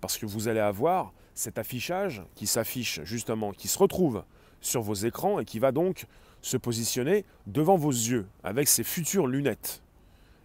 Parce 0.00 0.16
que 0.16 0.24
vous 0.24 0.48
allez 0.48 0.60
avoir 0.60 1.12
cet 1.34 1.58
affichage 1.58 2.22
qui 2.34 2.46
s'affiche 2.46 3.02
justement, 3.04 3.52
qui 3.52 3.68
se 3.68 3.78
retrouve 3.78 4.24
sur 4.62 4.80
vos 4.80 4.94
écrans 4.94 5.40
et 5.40 5.44
qui 5.44 5.58
va 5.58 5.72
donc 5.72 6.06
se 6.40 6.56
positionner 6.56 7.26
devant 7.46 7.76
vos 7.76 7.90
yeux 7.90 8.26
avec 8.44 8.68
ces 8.68 8.82
futures 8.82 9.26
lunettes. 9.26 9.82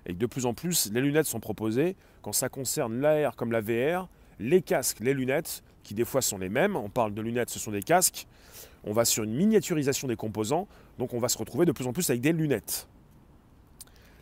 Et 0.06 0.12
de 0.12 0.26
plus 0.26 0.46
en 0.46 0.54
plus, 0.54 0.92
les 0.92 1.00
lunettes 1.00 1.28
sont 1.28 1.40
proposées 1.40 1.96
quand 2.22 2.34
ça 2.34 2.50
concerne 2.50 3.00
l'AR 3.00 3.38
comme 3.38 3.54
la 3.54 3.62
VR, 3.62 4.10
les 4.40 4.62
casques, 4.62 5.00
les 5.00 5.14
lunettes, 5.14 5.64
qui 5.84 5.94
des 5.94 6.04
fois 6.04 6.22
sont 6.22 6.38
les 6.38 6.50
mêmes. 6.50 6.76
On 6.76 6.90
parle 6.90 7.14
de 7.14 7.22
lunettes, 7.22 7.50
ce 7.50 7.60
sont 7.60 7.72
des 7.72 7.84
casques. 7.84 8.28
On 8.84 8.94
va 8.94 9.06
sur 9.06 9.24
une 9.24 9.34
miniaturisation 9.34 10.08
des 10.08 10.16
composants, 10.16 10.68
donc 10.98 11.14
on 11.14 11.20
va 11.20 11.30
se 11.30 11.38
retrouver 11.38 11.66
de 11.66 11.72
plus 11.72 11.88
en 11.88 11.94
plus 11.94 12.10
avec 12.10 12.22
des 12.22 12.34
lunettes. 12.34 12.88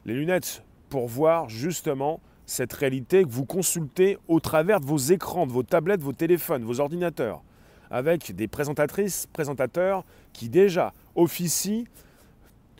Les 0.06 0.14
lunettes 0.14 0.64
pour 0.90 1.08
voir 1.08 1.50
justement 1.50 2.20
cette 2.46 2.74
réalité 2.74 3.24
que 3.24 3.30
vous 3.30 3.46
consultez 3.46 4.18
au 4.28 4.40
travers 4.40 4.80
de 4.80 4.86
vos 4.86 4.98
écrans, 4.98 5.46
de 5.46 5.52
vos 5.52 5.64
tablettes, 5.64 6.02
vos 6.02 6.14
téléphones, 6.14 6.64
vos 6.64 6.80
ordinateurs, 6.80 7.44
avec 7.92 8.36
des 8.36 8.48
présentatrices, 8.48 9.28
présentateurs 9.32 10.04
qui 10.34 10.50
déjà 10.50 10.94
officient, 11.16 11.86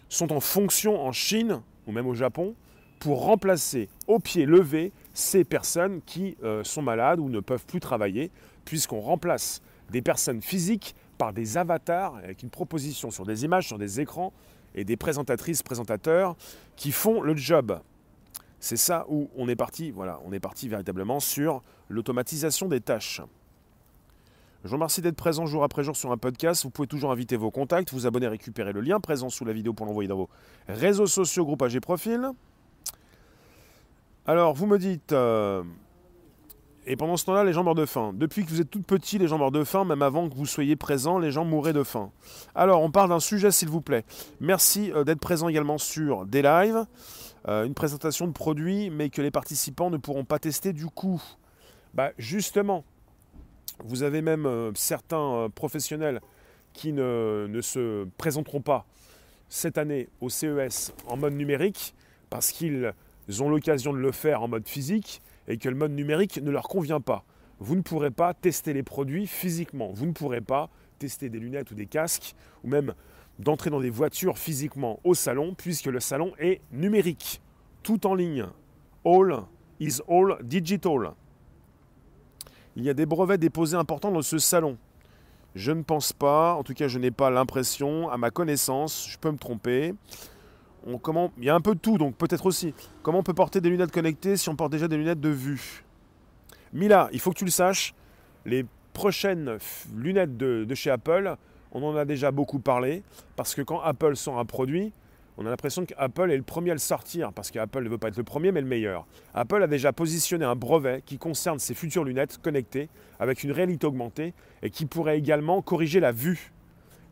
sont 0.10 0.34
en 0.34 0.40
fonction 0.40 1.00
en 1.00 1.12
Chine 1.12 1.62
ou 1.88 1.92
même 1.92 2.08
au 2.08 2.16
Japon 2.16 2.56
pour 3.00 3.24
remplacer 3.24 3.90
au 4.08 4.20
pied 4.20 4.46
levé 4.46 4.92
ces 5.14 5.44
personnes 5.44 6.02
qui 6.06 6.36
euh, 6.44 6.64
sont 6.64 6.82
malades 6.82 7.20
ou 7.20 7.30
ne 7.30 7.40
peuvent 7.40 7.66
plus 7.66 7.80
travailler, 7.80 8.32
puisqu'on 8.66 9.00
remplace 9.00 9.62
des 9.92 10.02
personnes 10.02 10.42
physiques 10.42 10.96
par 11.20 11.34
des 11.34 11.58
avatars 11.58 12.16
avec 12.16 12.42
une 12.42 12.50
proposition 12.50 13.12
sur 13.12 13.26
des 13.26 13.44
images, 13.46 13.68
sur 13.68 13.78
des 13.78 14.00
écrans 14.00 14.34
et 14.74 14.86
des 14.86 14.98
présentatrices, 14.98 15.62
présentateurs 15.62 16.36
qui 16.78 16.92
font 16.92 17.22
le 17.22 17.36
job. 17.36 17.80
C'est 18.60 18.78
ça 18.78 19.06
où 19.10 19.30
on 19.36 19.48
est 19.48 19.56
parti, 19.56 19.92
voilà, 19.92 20.20
on 20.26 20.32
est 20.32 20.40
parti 20.40 20.68
véritablement 20.70 21.20
sur 21.20 21.62
l'automatisation 21.90 22.70
des 22.70 22.80
tâches. 22.80 23.22
Je 24.64 24.70
vous 24.70 24.76
remercie 24.76 25.02
d'être 25.02 25.16
présent 25.16 25.46
jour 25.46 25.64
après 25.64 25.84
jour 25.84 25.96
sur 25.96 26.12
un 26.12 26.18
podcast. 26.18 26.64
Vous 26.64 26.70
pouvez 26.70 26.88
toujours 26.88 27.12
inviter 27.12 27.38
vos 27.38 27.52
contacts, 27.52 27.94
vous 27.94 28.08
abonner, 28.08 28.28
récupérer 28.28 28.74
le 28.74 28.82
lien 28.82 29.00
présent 29.00 29.30
sous 29.30 29.46
la 29.46 29.54
vidéo 29.54 29.74
pour 29.74 29.86
l'envoyer 29.86 30.08
dans 30.08 30.18
vos 30.18 30.30
réseaux 30.68 31.08
sociaux, 31.08 31.46
groupages 31.46 31.76
et 31.76 31.80
profils. 31.80 32.30
Alors, 34.26 34.54
vous 34.54 34.68
me 34.68 34.78
dites, 34.78 35.12
euh, 35.12 35.64
et 36.92 36.96
pendant 36.96 37.18
ce 37.18 37.26
temps-là, 37.26 37.44
les 37.44 37.54
gens 37.54 37.64
meurent 37.64 37.76
de 37.76 37.86
faim. 37.86 38.14
Depuis 38.16 38.44
que 38.44 38.50
vous 38.50 38.62
êtes 38.62 38.72
tout 38.72 38.82
petit, 38.82 39.20
les 39.20 39.28
gens 39.28 39.38
meurent 39.38 39.52
de 39.52 39.64
faim, 39.64 39.86
même 39.86 40.02
avant 40.02 40.28
que 40.28 40.34
vous 40.34 40.48
soyez 40.48 40.76
présent, 40.76 41.20
les 41.20 41.32
gens 41.32 41.46
mouraient 41.46 41.72
de 41.72 41.84
faim. 41.84 42.12
Alors, 42.56 42.82
on 42.82 42.90
parle 42.90 43.10
d'un 43.10 43.20
sujet, 43.20 43.52
s'il 43.52 43.70
vous 43.70 43.80
plaît. 43.80 44.04
Merci 44.40 44.92
euh, 44.92 45.04
d'être 45.04 45.20
présent 45.20 45.48
également 45.48 45.78
sur 45.78 46.26
des 46.26 46.42
lives, 46.42 46.84
euh, 47.48 47.66
une 47.66 47.76
présentation 47.76 48.26
de 48.26 48.32
produits, 48.32 48.90
mais 48.90 49.12
que 49.12 49.22
les 49.22 49.30
participants 49.30 49.92
ne 49.92 49.98
pourront 49.98 50.26
pas 50.26 50.40
tester 50.40 50.74
du 50.74 50.88
coup. 50.88 51.22
Bah, 51.94 52.10
justement, 52.18 52.84
vous 53.86 54.02
avez 54.02 54.24
même 54.24 54.72
certains 54.74 55.48
professionnels 55.54 56.22
qui 56.74 56.92
ne, 56.92 57.60
se 57.62 58.08
présenteront 58.18 58.62
pas 58.62 58.88
cette 59.48 59.78
année 59.78 60.10
au 60.22 60.30
CES 60.30 60.92
en 61.08 61.18
mode 61.18 61.34
numérique 61.34 61.94
parce 62.32 62.52
qu'ils 62.52 62.94
ils 63.28 63.44
ont 63.44 63.50
l'occasion 63.50 63.94
de 63.94 64.00
le 64.00 64.12
faire 64.12 64.42
en 64.42 64.48
mode 64.48 64.68
physique 64.68 65.22
et 65.50 65.58
que 65.58 65.68
le 65.68 65.76
mode 65.76 65.92
numérique 65.92 66.42
ne 66.42 66.52
leur 66.52 66.68
convient 66.68 67.02
pas. 67.02 67.26
Vous 67.60 67.76
ne 67.76 67.82
pourrez 67.82 68.12
pas 68.12 68.34
tester 68.34 68.72
les 68.72 68.84
produits 68.84 69.28
physiquement. 69.28 69.92
Vous 69.92 70.06
ne 70.06 70.14
pourrez 70.14 70.42
pas 70.42 70.70
tester 71.00 71.30
des 71.30 71.40
lunettes 71.40 71.72
ou 71.72 71.76
des 71.76 71.88
casques 71.88 72.36
ou 72.64 72.70
même 72.70 72.94
d'entrer 73.40 73.70
dans 73.70 73.82
des 73.82 73.90
voitures 73.90 74.38
physiquement 74.38 75.00
au 75.04 75.14
salon 75.14 75.56
puisque 75.56 75.88
le 75.88 76.00
salon 76.00 76.34
est 76.40 76.62
numérique, 76.72 77.42
tout 77.84 78.06
en 78.06 78.14
ligne. 78.16 78.46
All 79.04 79.44
is 79.80 80.00
all 80.08 80.38
digital. 80.44 81.14
Il 82.76 82.84
y 82.84 82.90
a 82.90 82.94
des 82.94 83.06
brevets 83.06 83.40
déposés 83.40 83.76
importants 83.76 84.12
dans 84.12 84.22
ce 84.22 84.38
salon. 84.38 84.78
Je 85.56 85.72
ne 85.72 85.82
pense 85.82 86.14
pas, 86.14 86.54
en 86.54 86.64
tout 86.64 86.74
cas 86.74 86.88
je 86.88 87.00
n'ai 87.00 87.12
pas 87.12 87.30
l'impression, 87.30 88.10
à 88.10 88.18
ma 88.18 88.30
connaissance, 88.30 89.08
je 89.10 89.18
peux 89.18 89.32
me 89.32 89.38
tromper, 89.38 89.96
il 90.88 91.44
y 91.44 91.50
a 91.50 91.56
un 91.56 91.62
peu 91.62 91.76
de 91.76 91.80
tout, 91.80 91.98
donc 91.98 92.16
peut-être 92.16 92.46
aussi. 92.46 92.74
Comment 93.04 93.20
on 93.20 93.24
peut 93.24 93.34
porter 93.34 93.62
des 93.62 93.70
lunettes 93.70 93.92
connectées 93.92 94.38
si 94.38 94.50
on 94.50 94.56
porte 94.56 94.72
déjà 94.72 94.88
des 94.88 94.98
lunettes 94.98 95.20
de 95.20 95.30
vue? 95.30 95.84
Mila, 96.74 97.10
il 97.12 97.20
faut 97.20 97.32
que 97.32 97.38
tu 97.38 97.46
le 97.46 97.52
saches, 97.52 97.94
les 98.46 98.66
prochaines 98.94 99.58
lunettes 99.96 100.38
de, 100.38 100.76
chez 100.76 100.90
Apple, 100.90 101.36
on 101.72 101.84
en 101.84 101.96
a 101.96 102.06
déjà 102.06 102.32
beaucoup 102.32 102.60
parlé, 102.60 103.04
parce 103.36 103.56
que 103.56 103.62
quand 103.62 103.82
Apple 103.82 104.16
sort 104.16 104.40
un 104.40 104.46
produit, 104.46 104.92
on 105.38 105.46
a 105.46 105.50
l'impression 105.50 105.86
qu'Apple 105.86 106.32
est 106.32 106.38
le 106.38 106.44
premier 106.44 106.72
à 106.72 106.74
le 106.74 106.80
sortir, 106.80 107.32
parce 107.32 107.50
qu'Apple 107.50 107.84
ne 107.84 107.90
veut 107.90 107.98
pas 107.98 108.10
être 108.10 108.18
le 108.18 108.24
premier, 108.24 108.52
mais 108.52 108.60
le 108.60 108.68
meilleur. 108.68 109.08
Apple 109.34 109.64
a 109.64 109.68
déjà 109.68 109.94
positionné 109.94 110.44
un 110.44 110.56
brevet 110.56 111.02
qui 111.06 111.18
concerne 111.18 111.60
ses 111.60 111.74
futures 111.74 112.04
lunettes 112.04 112.40
connectées 112.42 112.90
avec 113.20 113.44
une 113.44 113.52
réalité 113.52 113.88
augmentée 113.88 114.34
et 114.64 114.70
qui 114.70 114.86
pourrait 114.86 115.18
également 115.18 115.62
corriger 115.62 116.02
la 116.02 116.12
vue. 116.12 116.52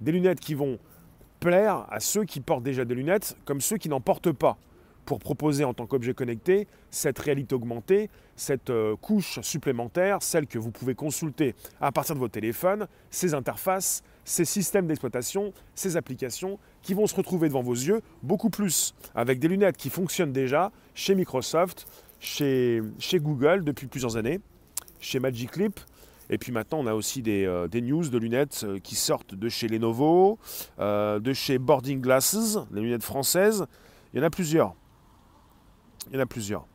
Des 0.02 0.12
lunettes 0.12 0.42
qui 0.42 0.56
vont 0.56 0.78
à 1.56 2.00
ceux 2.00 2.26
qui 2.26 2.42
portent 2.42 2.64
déjà 2.64 2.86
des 2.86 2.96
lunettes 2.96 3.38
comme 3.46 3.62
ceux 3.62 3.78
qui 3.78 3.90
n'en 3.90 4.02
portent 4.02 4.32
pas, 4.32 4.58
pour 5.08 5.20
proposer 5.20 5.64
en 5.64 5.74
tant 5.74 5.88
qu'objet 5.88 6.14
connecté 6.14 6.68
cette 6.92 7.18
réalité 7.18 7.56
augmentée, 7.56 8.10
cette 8.36 8.70
euh, 8.70 8.96
couche 8.98 9.40
supplémentaire, 9.42 10.22
celle 10.22 10.48
que 10.48 10.60
vous 10.60 10.70
pouvez 10.70 10.96
consulter 10.96 11.56
à 11.80 11.92
partir 11.94 12.14
de 12.14 12.20
vos 12.20 12.28
téléphones, 12.28 12.88
ces 13.10 13.34
interfaces, 13.34 14.04
ces 14.26 14.44
systèmes 14.44 14.86
d'exploitation, 14.86 15.54
ces 15.76 15.96
applications 15.96 16.60
qui 16.82 16.94
vont 16.94 17.08
se 17.08 17.16
retrouver 17.16 17.48
devant 17.48 17.64
vos 17.64 17.74
yeux 17.74 18.02
beaucoup 18.22 18.50
plus. 18.50 18.94
Avec 19.16 19.40
des 19.40 19.48
lunettes 19.48 19.78
qui 19.78 19.90
fonctionnent 19.90 20.34
déjà 20.34 20.72
chez 20.94 21.16
Microsoft, 21.16 21.88
chez, 22.20 22.82
chez 23.00 23.20
Google 23.20 23.64
depuis 23.64 23.88
plusieurs 23.88 24.18
années, 24.18 24.42
chez 25.00 25.20
Magic 25.20 25.56
Leap, 25.56 25.80
et 26.30 26.38
puis 26.38 26.52
maintenant, 26.52 26.80
on 26.80 26.88
a 26.88 26.94
aussi 26.94 27.22
des, 27.22 27.46
euh, 27.46 27.68
news 27.74 28.10
de 28.10 28.18
lunettes 28.18 28.64
euh, 28.64 28.80
qui 28.80 28.96
sortent 28.96 29.36
de 29.36 29.50
chez 29.50 29.68
Lenovo, 29.68 30.40
euh, 30.80 31.20
de 31.20 31.34
chez 31.34 31.58
Boarding 31.58 32.02
Glasses, 32.02 32.58
les 32.72 32.82
lunettes 32.82 33.04
françaises. 33.04 33.66
Il 34.14 34.20
y 34.20 34.24
en 34.24 34.26
a 34.26 34.30
plusieurs. 34.30 34.76
Il 36.10 36.16
y 36.16 36.18
en 36.18 36.22
a 36.22 36.26
plusieurs. 36.26 36.66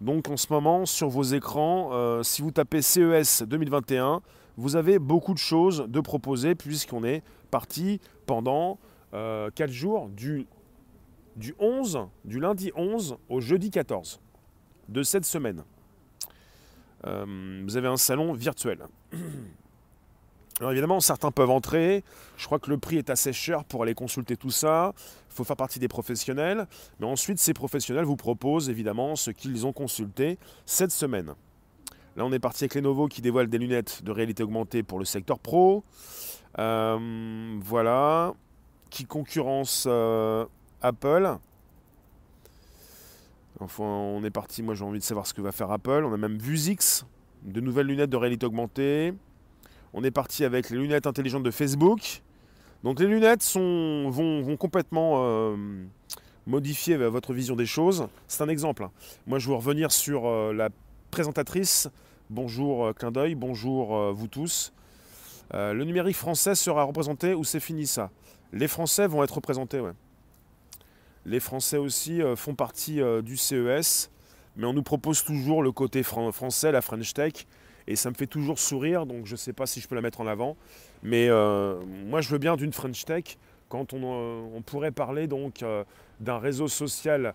Donc 0.00 0.28
en 0.28 0.36
ce 0.36 0.52
moment, 0.52 0.86
sur 0.86 1.08
vos 1.08 1.24
écrans, 1.24 2.22
si 2.22 2.40
vous 2.40 2.52
tapez 2.52 2.82
CES 2.82 3.42
2021, 3.42 4.22
vous 4.56 4.76
avez 4.76 5.00
beaucoup 5.00 5.34
de 5.34 5.38
choses 5.38 5.86
de 5.88 6.00
proposer 6.00 6.54
puisqu'on 6.54 7.02
est 7.02 7.24
parti 7.50 8.00
pendant 8.24 8.78
4 9.10 9.66
jours 9.66 10.08
du, 10.08 10.46
du 11.34 11.52
11, 11.58 12.06
du 12.24 12.38
lundi 12.38 12.70
11 12.76 13.16
au 13.28 13.40
jeudi 13.40 13.70
14 13.70 14.20
de 14.88 15.02
cette 15.02 15.24
semaine. 15.24 15.64
Euh, 17.06 17.62
vous 17.64 17.76
avez 17.76 17.88
un 17.88 17.96
salon 17.96 18.32
virtuel. 18.32 18.86
Alors 20.60 20.72
évidemment, 20.72 20.98
certains 20.98 21.30
peuvent 21.30 21.50
entrer. 21.50 22.02
Je 22.36 22.46
crois 22.46 22.58
que 22.58 22.68
le 22.68 22.78
prix 22.78 22.96
est 22.96 23.10
assez 23.10 23.32
cher 23.32 23.64
pour 23.64 23.84
aller 23.84 23.94
consulter 23.94 24.36
tout 24.36 24.50
ça. 24.50 24.92
Il 25.30 25.34
faut 25.34 25.44
faire 25.44 25.56
partie 25.56 25.78
des 25.78 25.86
professionnels. 25.86 26.66
Mais 26.98 27.06
ensuite, 27.06 27.38
ces 27.38 27.54
professionnels 27.54 28.04
vous 28.04 28.16
proposent 28.16 28.68
évidemment 28.68 29.14
ce 29.14 29.30
qu'ils 29.30 29.66
ont 29.66 29.72
consulté 29.72 30.38
cette 30.66 30.90
semaine. 30.90 31.34
Là, 32.16 32.24
on 32.24 32.32
est 32.32 32.40
parti 32.40 32.64
avec 32.64 32.74
Lenovo 32.74 33.06
qui 33.06 33.22
dévoile 33.22 33.46
des 33.46 33.58
lunettes 33.58 34.02
de 34.02 34.10
réalité 34.10 34.42
augmentée 34.42 34.82
pour 34.82 34.98
le 34.98 35.04
secteur 35.04 35.38
pro. 35.38 35.84
Euh, 36.58 37.58
voilà. 37.62 38.34
Qui 38.90 39.04
concurrence 39.04 39.84
euh, 39.88 40.44
Apple. 40.82 41.36
Enfin, 43.60 43.84
on 43.84 44.22
est 44.22 44.30
parti, 44.30 44.62
moi 44.62 44.74
j'ai 44.74 44.84
envie 44.84 45.00
de 45.00 45.04
savoir 45.04 45.26
ce 45.26 45.34
que 45.34 45.40
va 45.40 45.52
faire 45.52 45.70
Apple. 45.70 46.04
On 46.04 46.12
a 46.12 46.16
même 46.16 46.38
Vuzix, 46.38 47.04
de 47.42 47.60
nouvelles 47.60 47.86
lunettes 47.86 48.10
de 48.10 48.16
réalité 48.16 48.46
augmentée. 48.46 49.14
On 49.94 50.04
est 50.04 50.10
parti 50.10 50.44
avec 50.44 50.70
les 50.70 50.78
lunettes 50.78 51.06
intelligentes 51.06 51.42
de 51.42 51.50
Facebook. 51.50 52.22
Donc 52.84 53.00
les 53.00 53.06
lunettes 53.06 53.44
vont, 53.54 54.56
complètement 54.56 55.24
euh, 55.24 55.56
modifier 56.46 56.96
votre 56.96 57.32
vision 57.32 57.56
des 57.56 57.66
choses. 57.66 58.06
C'est 58.28 58.42
un 58.42 58.48
exemple. 58.48 58.84
Hein. 58.84 58.92
Moi 59.26 59.38
je 59.38 59.48
veux 59.48 59.54
revenir 59.54 59.90
sur 59.90 60.26
euh, 60.26 60.52
la 60.52 60.68
présentatrice. 61.10 61.88
Bonjour 62.30 62.86
euh, 62.86 62.92
clin 62.92 63.10
d'œil, 63.10 63.34
bonjour 63.34 64.12
vous 64.12 64.28
tous. 64.28 64.72
le 65.52 65.82
numérique 65.82 66.16
français 66.16 66.54
sera 66.54 66.84
représenté 66.84 67.34
ou 67.34 67.42
c'est 67.42 67.60
fini 67.60 67.86
ça? 67.86 68.10
Les 68.52 68.68
Français 68.68 69.06
vont 69.06 69.22
être 69.22 69.34
représentés, 69.34 69.80
ouais. 69.80 69.92
Les 71.28 71.40
Français 71.40 71.76
aussi 71.76 72.22
euh, 72.22 72.36
font 72.36 72.54
partie 72.54 73.02
euh, 73.02 73.20
du 73.20 73.36
CES, 73.36 74.10
mais 74.56 74.66
on 74.66 74.72
nous 74.72 74.82
propose 74.82 75.22
toujours 75.22 75.62
le 75.62 75.72
côté 75.72 76.02
français, 76.02 76.72
la 76.72 76.80
French 76.80 77.12
Tech, 77.12 77.46
et 77.86 77.96
ça 77.96 78.08
me 78.08 78.14
fait 78.14 78.26
toujours 78.26 78.58
sourire, 78.58 79.04
donc 79.04 79.26
je 79.26 79.32
ne 79.32 79.36
sais 79.36 79.52
pas 79.52 79.66
si 79.66 79.80
je 79.80 79.88
peux 79.88 79.94
la 79.94 80.00
mettre 80.00 80.22
en 80.22 80.26
avant. 80.26 80.56
Mais 81.02 81.28
euh, 81.28 81.78
moi, 82.06 82.22
je 82.22 82.30
veux 82.30 82.38
bien 82.38 82.56
d'une 82.56 82.72
French 82.72 83.04
Tech 83.04 83.36
quand 83.68 83.92
on, 83.92 84.62
pourrait 84.64 84.90
parler 84.90 85.26
donc 85.26 85.62
d'un 86.20 86.38
réseau 86.38 86.68
social 86.68 87.34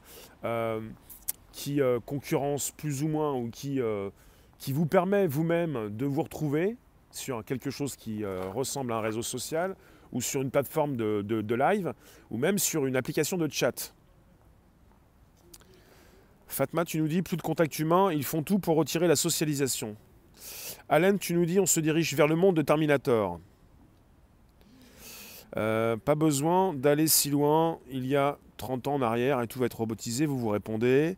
qui 1.52 1.80
concurrence 2.08 2.72
plus 2.72 3.04
ou 3.04 3.08
moins 3.08 3.36
ou 3.36 3.52
qui, 3.52 3.80
qui 4.58 4.74
vous 4.74 4.88
permet 4.88 5.28
vous-même 5.28 5.96
de 5.96 6.08
vous 6.08 6.24
retrouver 6.24 6.76
sur 7.12 7.46
quelque 7.46 7.70
chose 7.70 7.96
qui 7.96 8.26
ressemble 8.26 8.94
à 8.94 8.96
un 8.96 9.02
réseau 9.02 9.22
social 9.22 9.76
ou 10.14 10.22
sur 10.22 10.42
une 10.42 10.52
plateforme 10.52 10.96
de, 10.96 11.56
live, 11.56 11.94
ou 12.30 12.38
même 12.38 12.58
sur 12.58 12.86
une 12.86 12.96
application 12.96 13.38
de 13.38 13.52
chat. 13.52 13.94
Fatma, 16.48 16.86
tu 16.86 17.00
nous 17.00 17.08
dis 17.08 17.22
plus 17.22 17.36
de 17.36 17.42
contact 17.42 17.80
humain, 17.80 18.14
ils 18.14 18.24
font 18.24 18.44
tout 18.44 18.60
pour 18.60 18.78
retirer 18.78 19.08
la 19.08 19.16
socialisation. 19.16 19.98
Alain, 20.88 21.18
tu 21.18 21.34
nous 21.34 21.46
dis 21.46 21.60
on 21.60 21.66
se 21.66 21.80
dirige 21.80 22.14
vers 22.14 22.28
le 22.28 22.36
monde 22.36 22.56
de 22.56 22.62
Terminator. 22.62 23.40
Euh, 25.58 25.98
pas 25.98 26.16
besoin 26.16 26.74
d'aller 26.74 27.08
si 27.08 27.30
loin, 27.30 27.80
il 27.90 28.06
y 28.06 28.16
a 28.16 28.38
30 28.64 28.88
ans 28.88 28.94
en 28.94 29.02
arrière 29.02 29.42
et 29.42 29.48
tout 29.48 29.60
va 29.60 29.66
être 29.66 29.78
robotisé, 29.78 30.26
vous 30.26 30.40
vous 30.40 30.48
répondez. 30.48 31.18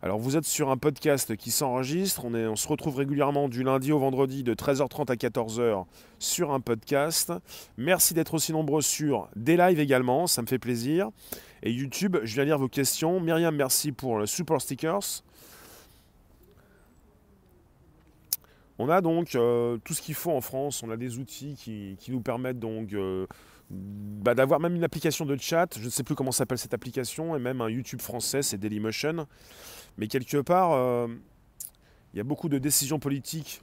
Alors 0.00 0.18
vous 0.18 0.38
êtes 0.38 0.46
sur 0.46 0.70
un 0.70 0.78
podcast 0.78 1.36
qui 1.36 1.50
s'enregistre, 1.50 2.24
on, 2.24 2.56
se 2.56 2.68
retrouve 2.68 2.96
régulièrement 2.96 3.50
du 3.50 3.62
lundi 3.62 3.92
au 3.92 3.98
vendredi 3.98 4.42
de 4.42 4.54
13h30 4.54 5.12
à 5.12 5.16
14h 5.16 5.84
sur 6.18 6.52
un 6.52 6.60
podcast. 6.60 7.34
Merci 7.76 8.14
d'être 8.14 8.32
aussi 8.32 8.52
nombreux 8.52 8.80
sur 8.80 9.28
des 9.36 9.58
lives 9.58 9.78
également, 9.78 10.26
ça 10.26 10.40
me 10.40 10.46
fait 10.46 10.58
plaisir. 10.58 11.10
Et 11.62 11.70
YouTube, 11.70 12.16
je 12.22 12.34
viens 12.34 12.44
lire 12.44 12.58
vos 12.58 12.68
questions. 12.68 13.20
Myriam, 13.20 13.54
merci 13.54 13.92
pour 13.92 14.16
le 14.16 14.24
super 14.24 14.58
stickers. 14.58 15.22
On 18.78 18.88
a 18.88 19.02
donc 19.02 19.34
euh, 19.34 19.76
tout 19.84 19.92
ce 19.92 20.00
qu'il 20.00 20.14
faut 20.14 20.32
en 20.32 20.40
France, 20.40 20.82
on 20.82 20.90
a 20.90 20.96
des 20.96 21.18
outils 21.18 21.56
qui, 21.58 22.10
nous 22.10 22.20
permettent 22.20 22.58
donc 22.58 22.94
euh, 22.94 23.26
bah, 23.70 24.34
d'avoir 24.34 24.60
même 24.60 24.76
une 24.76 24.84
application 24.84 25.24
de 25.24 25.36
chat, 25.36 25.78
je 25.78 25.84
ne 25.84 25.90
sais 25.90 26.02
plus 26.02 26.14
comment 26.14 26.32
s'appelle 26.32 26.58
cette 26.58 26.74
application, 26.74 27.36
et 27.36 27.38
même 27.38 27.60
un 27.60 27.68
YouTube 27.68 28.00
français, 28.00 28.42
c'est 28.42 28.58
Dailymotion. 28.58 29.26
Mais 29.98 30.08
quelque 30.08 30.38
part, 30.38 30.72
euh, 30.72 31.08
il 32.12 32.16
y 32.18 32.20
a 32.20 32.24
beaucoup 32.24 32.48
de 32.48 32.58
décisions 32.58 32.98
politiques. 32.98 33.62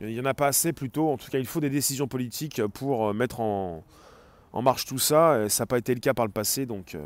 Il 0.00 0.08
n'y 0.08 0.20
en 0.20 0.24
a 0.24 0.34
pas 0.34 0.46
assez 0.46 0.72
plutôt, 0.72 1.10
en 1.10 1.18
tout 1.18 1.30
cas 1.30 1.38
il 1.38 1.46
faut 1.46 1.60
des 1.60 1.68
décisions 1.68 2.08
politiques 2.08 2.66
pour 2.68 3.12
mettre 3.12 3.40
en, 3.40 3.84
marche 4.54 4.86
tout 4.86 4.98
ça, 4.98 5.44
et 5.44 5.48
ça 5.50 5.64
n'a 5.64 5.66
pas 5.66 5.78
été 5.78 5.94
le 5.94 6.00
cas 6.00 6.14
par 6.14 6.24
le 6.24 6.32
passé. 6.32 6.64
Donc, 6.64 6.96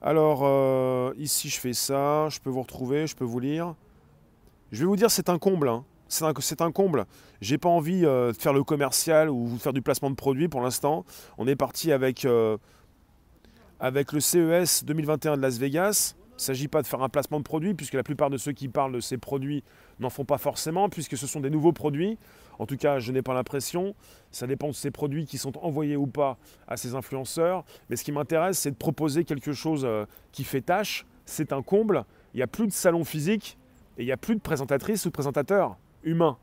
alors 0.00 1.12
ici 1.18 1.50
je 1.50 1.60
fais 1.60 1.74
ça, 1.74 2.28
je 2.30 2.40
peux 2.40 2.48
vous 2.48 2.62
retrouver, 2.62 3.06
je 3.06 3.14
peux 3.14 3.24
vous 3.24 3.40
lire. 3.40 3.74
Je 4.72 4.80
vais 4.80 4.86
vous 4.86 4.96
dire 4.96 5.10
c'est 5.10 5.28
un 5.28 5.38
comble. 5.38 5.68
Hein 5.68 5.84
c'est 6.40 6.60
un, 6.62 6.72
comble. 6.72 7.06
J'ai 7.40 7.58
pas 7.58 7.68
envie 7.68 8.04
euh, 8.04 8.32
de 8.32 8.36
faire 8.36 8.52
le 8.52 8.62
commercial 8.62 9.28
ou 9.30 9.54
de 9.54 9.58
faire 9.58 9.72
du 9.72 9.82
placement 9.82 10.10
de 10.10 10.14
produits 10.14 10.48
pour 10.48 10.60
l'instant. 10.60 11.04
On 11.38 11.46
est 11.46 11.56
parti 11.56 11.92
avec, 11.92 12.24
euh, 12.24 12.56
avec 13.80 14.12
le 14.12 14.20
CES 14.20 14.84
2021 14.84 15.36
de 15.36 15.42
Las 15.42 15.58
Vegas. 15.58 16.14
Il 16.34 16.36
ne 16.36 16.40
s'agit 16.40 16.68
pas 16.68 16.82
de 16.82 16.86
faire 16.86 17.02
un 17.02 17.08
placement 17.08 17.38
de 17.38 17.44
produits, 17.44 17.74
puisque 17.74 17.94
la 17.94 18.02
plupart 18.02 18.28
de 18.28 18.36
ceux 18.36 18.52
qui 18.52 18.68
parlent 18.68 18.92
de 18.92 19.00
ces 19.00 19.18
produits 19.18 19.62
n'en 20.00 20.10
font 20.10 20.24
pas 20.24 20.38
forcément, 20.38 20.88
puisque 20.88 21.16
ce 21.16 21.28
sont 21.28 21.38
des 21.40 21.50
nouveaux 21.50 21.72
produits. 21.72 22.18
En 22.58 22.66
tout 22.66 22.76
cas, 22.76 22.98
je 22.98 23.12
n'ai 23.12 23.22
pas 23.22 23.34
l'impression. 23.34 23.94
Ça 24.32 24.48
dépend 24.48 24.68
de 24.68 24.74
ces 24.74 24.90
produits 24.90 25.26
qui 25.26 25.38
sont 25.38 25.56
envoyés 25.58 25.96
ou 25.96 26.08
pas 26.08 26.38
à 26.66 26.76
ces 26.76 26.94
influenceurs. 26.94 27.64
Mais 27.88 27.96
ce 27.96 28.02
qui 28.02 28.10
m'intéresse, 28.10 28.58
c'est 28.58 28.72
de 28.72 28.76
proposer 28.76 29.24
quelque 29.24 29.52
chose 29.52 29.84
euh, 29.84 30.06
qui 30.32 30.42
fait 30.42 30.60
tâche. 30.60 31.06
C'est 31.24 31.52
un 31.52 31.62
comble. 31.62 32.04
Il 32.32 32.38
n'y 32.38 32.42
a 32.42 32.48
plus 32.48 32.66
de 32.66 32.72
salon 32.72 33.04
physique 33.04 33.58
et 33.96 34.02
il 34.02 34.06
n'y 34.06 34.12
a 34.12 34.16
plus 34.16 34.34
de 34.34 34.40
présentatrices 34.40 35.04
ou 35.06 35.10
de 35.10 35.12
présentateurs 35.12 35.76
humain. 36.04 36.38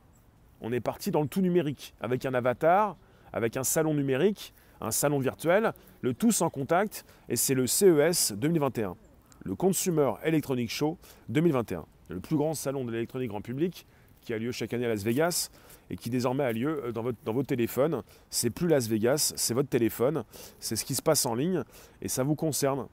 On 0.62 0.72
est 0.72 0.80
parti 0.80 1.12
dans 1.12 1.22
le 1.22 1.28
tout 1.28 1.42
numérique, 1.42 1.94
avec 2.02 2.26
un 2.26 2.34
avatar, 2.34 2.96
avec 3.34 3.58
un 3.58 3.64
salon 3.64 3.94
numérique, 3.94 4.54
un 4.82 4.92
salon 4.92 5.20
virtuel, 5.20 5.74
le 6.02 6.14
tout 6.14 6.32
sans 6.32 6.50
contact, 6.50 7.06
et 7.30 7.36
c'est 7.36 7.54
le 7.54 7.68
CES 7.68 8.34
2021, 8.34 8.96
le 9.44 9.56
Consumer 9.56 10.14
Electronic 10.24 10.70
Show 10.70 10.98
2021, 11.30 11.86
le 12.10 12.20
plus 12.20 12.36
grand 12.36 12.54
salon 12.54 12.86
de 12.86 12.92
l'électronique 12.92 13.30
grand 13.30 13.42
public 13.42 13.86
qui 14.22 14.34
a 14.34 14.38
lieu 14.38 14.52
chaque 14.52 14.74
année 14.74 14.86
à 14.86 14.90
Las 14.90 15.04
Vegas 15.04 15.50
et 15.90 15.98
qui 15.98 16.10
désormais 16.10 16.44
a 16.44 16.52
lieu 16.52 16.86
euh, 16.86 16.92
dans 16.92 17.04
dans 17.26 17.34
votre 17.34 17.48
téléphone. 17.48 18.04
C'est 18.30 18.52
plus 18.52 18.68
Las 18.68 18.88
Vegas, 18.88 19.34
c'est 19.36 19.54
votre 19.54 19.70
téléphone, 19.70 20.24
c'est 20.60 20.76
ce 20.76 20.86
qui 20.86 20.96
se 20.96 21.02
passe 21.02 21.26
en 21.26 21.34
ligne 21.34 21.64
et 22.02 22.08
ça 22.08 22.24
vous 22.24 22.36
concerne. 22.36 22.88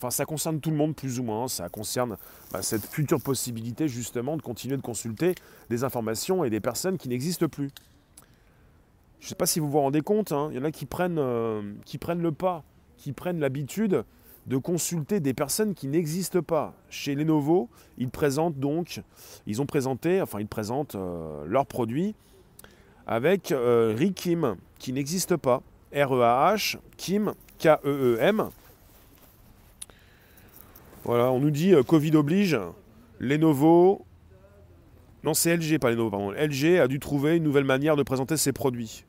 Enfin, 0.00 0.10
ça 0.10 0.24
concerne 0.24 0.60
tout 0.60 0.70
le 0.70 0.76
monde 0.76 0.96
plus 0.96 1.20
ou 1.20 1.22
moins. 1.22 1.46
Ça 1.46 1.68
concerne 1.68 2.16
bah, 2.52 2.62
cette 2.62 2.86
future 2.86 3.20
possibilité 3.20 3.86
justement 3.86 4.38
de 4.38 4.42
continuer 4.42 4.78
de 4.78 4.82
consulter 4.82 5.34
des 5.68 5.84
informations 5.84 6.42
et 6.42 6.48
des 6.48 6.60
personnes 6.60 6.96
qui 6.96 7.10
n'existent 7.10 7.48
plus. 7.48 7.68
Je 9.20 9.26
ne 9.26 9.28
sais 9.28 9.34
pas 9.34 9.44
si 9.44 9.60
vous 9.60 9.68
vous 9.68 9.80
rendez 9.80 10.00
compte, 10.00 10.32
hein, 10.32 10.48
il 10.50 10.56
y 10.56 10.58
en 10.58 10.64
a 10.64 10.70
qui 10.70 10.86
prennent, 10.86 11.18
euh, 11.18 11.74
qui 11.84 11.98
prennent 11.98 12.22
le 12.22 12.32
pas, 12.32 12.64
qui 12.96 13.12
prennent 13.12 13.40
l'habitude 13.40 14.04
de 14.46 14.56
consulter 14.56 15.20
des 15.20 15.34
personnes 15.34 15.74
qui 15.74 15.86
n'existent 15.86 16.40
pas. 16.40 16.72
Chez 16.88 17.14
Lenovo, 17.14 17.68
ils 17.98 18.08
présentent 18.08 18.58
donc, 18.58 19.02
ils 19.46 19.60
ont 19.60 19.66
présenté, 19.66 20.22
enfin 20.22 20.40
ils 20.40 20.46
présentent 20.46 20.94
euh, 20.94 21.44
leurs 21.46 21.66
produits 21.66 22.14
avec 23.06 23.52
euh, 23.52 23.94
Rikim, 23.94 24.56
qui 24.78 24.94
n'existe 24.94 25.36
pas. 25.36 25.60
R-E-A-H, 25.92 26.78
Kim, 26.96 27.34
K-E-E-M, 27.58 28.48
voilà, 31.04 31.30
on 31.32 31.40
nous 31.40 31.50
dit 31.50 31.74
euh, 31.74 31.82
Covid 31.82 32.14
oblige, 32.16 32.58
Lenovo. 33.18 34.04
Non, 35.24 35.34
c'est 35.34 35.56
LG, 35.56 35.78
pas 35.78 35.90
Lenovo, 35.90 36.10
pardon. 36.10 36.30
LG 36.30 36.78
a 36.78 36.88
dû 36.88 36.98
trouver 36.98 37.36
une 37.36 37.42
nouvelle 37.42 37.64
manière 37.64 37.96
de 37.96 38.02
présenter 38.02 38.36
ses 38.36 38.52
produits. 38.52 39.04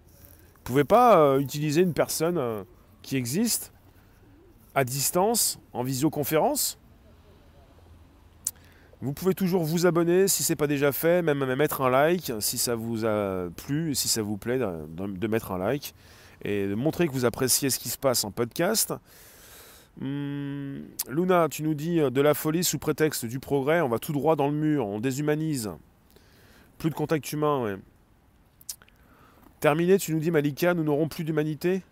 Vous 0.56 0.64
pouvez 0.64 0.84
pas 0.84 1.20
euh, 1.20 1.40
utiliser 1.40 1.82
une 1.82 1.94
personne 1.94 2.38
euh, 2.38 2.64
qui 3.02 3.18
existe 3.18 3.74
à 4.74 4.84
distance, 4.84 5.60
en 5.74 5.84
visioconférence? 5.84 6.78
Vous 9.02 9.14
pouvez 9.14 9.34
toujours 9.34 9.64
vous 9.64 9.88
abonner 9.88 10.28
si 10.28 10.44
ce 10.44 10.52
n'est 10.52 10.56
pas 10.56 10.68
déjà 10.68 10.92
fait, 10.92 11.24
même 11.24 11.44
mettre 11.56 11.82
un 11.82 11.90
like 11.90 12.32
si 12.40 12.60
ça 12.60 12.76
vous 12.76 13.04
a 13.04 13.50
plu, 13.58 13.96
si 13.96 14.08
ça 14.08 14.22
vous 14.22 14.38
plaît 14.38 14.60
de 14.60 15.28
mettre 15.28 15.52
un 15.52 15.58
like 15.58 15.96
et 16.44 16.68
de 16.68 16.76
montrer 16.76 17.08
que 17.08 17.12
vous 17.12 17.26
appréciez 17.26 17.72
ce 17.72 17.80
qui 17.80 17.90
se 17.90 17.98
passe 17.98 18.24
en 18.24 18.30
podcast. 18.30 18.94
Hmm, 20.00 20.82
Luna, 21.10 21.48
tu 21.50 21.64
nous 21.64 21.74
dis 21.74 22.00
euh, 22.00 22.10
de 22.10 22.22
la 22.22 22.34
folie 22.34 22.64
sous 22.64 22.80
prétexte 22.80 23.26
du 23.26 23.40
progrès, 23.40 23.82
on 23.82 23.90
va 23.90 24.00
tout 24.00 24.14
droit 24.14 24.36
dans 24.36 24.48
le 24.48 24.54
mur, 24.54 24.88
on 24.88 25.00
déshumanise. 25.00 25.70
Plus 26.78 26.90
de 26.90 26.96
contact 26.96 27.32
humain, 27.32 27.78
Terminé, 29.62 30.00
tu 30.00 30.12
nous 30.12 30.20
dis 30.20 30.32
Malika, 30.32 30.74
nous 30.74 30.84
n'aurons 30.84 31.08
plus 31.08 31.24
d'humanité 31.24 31.84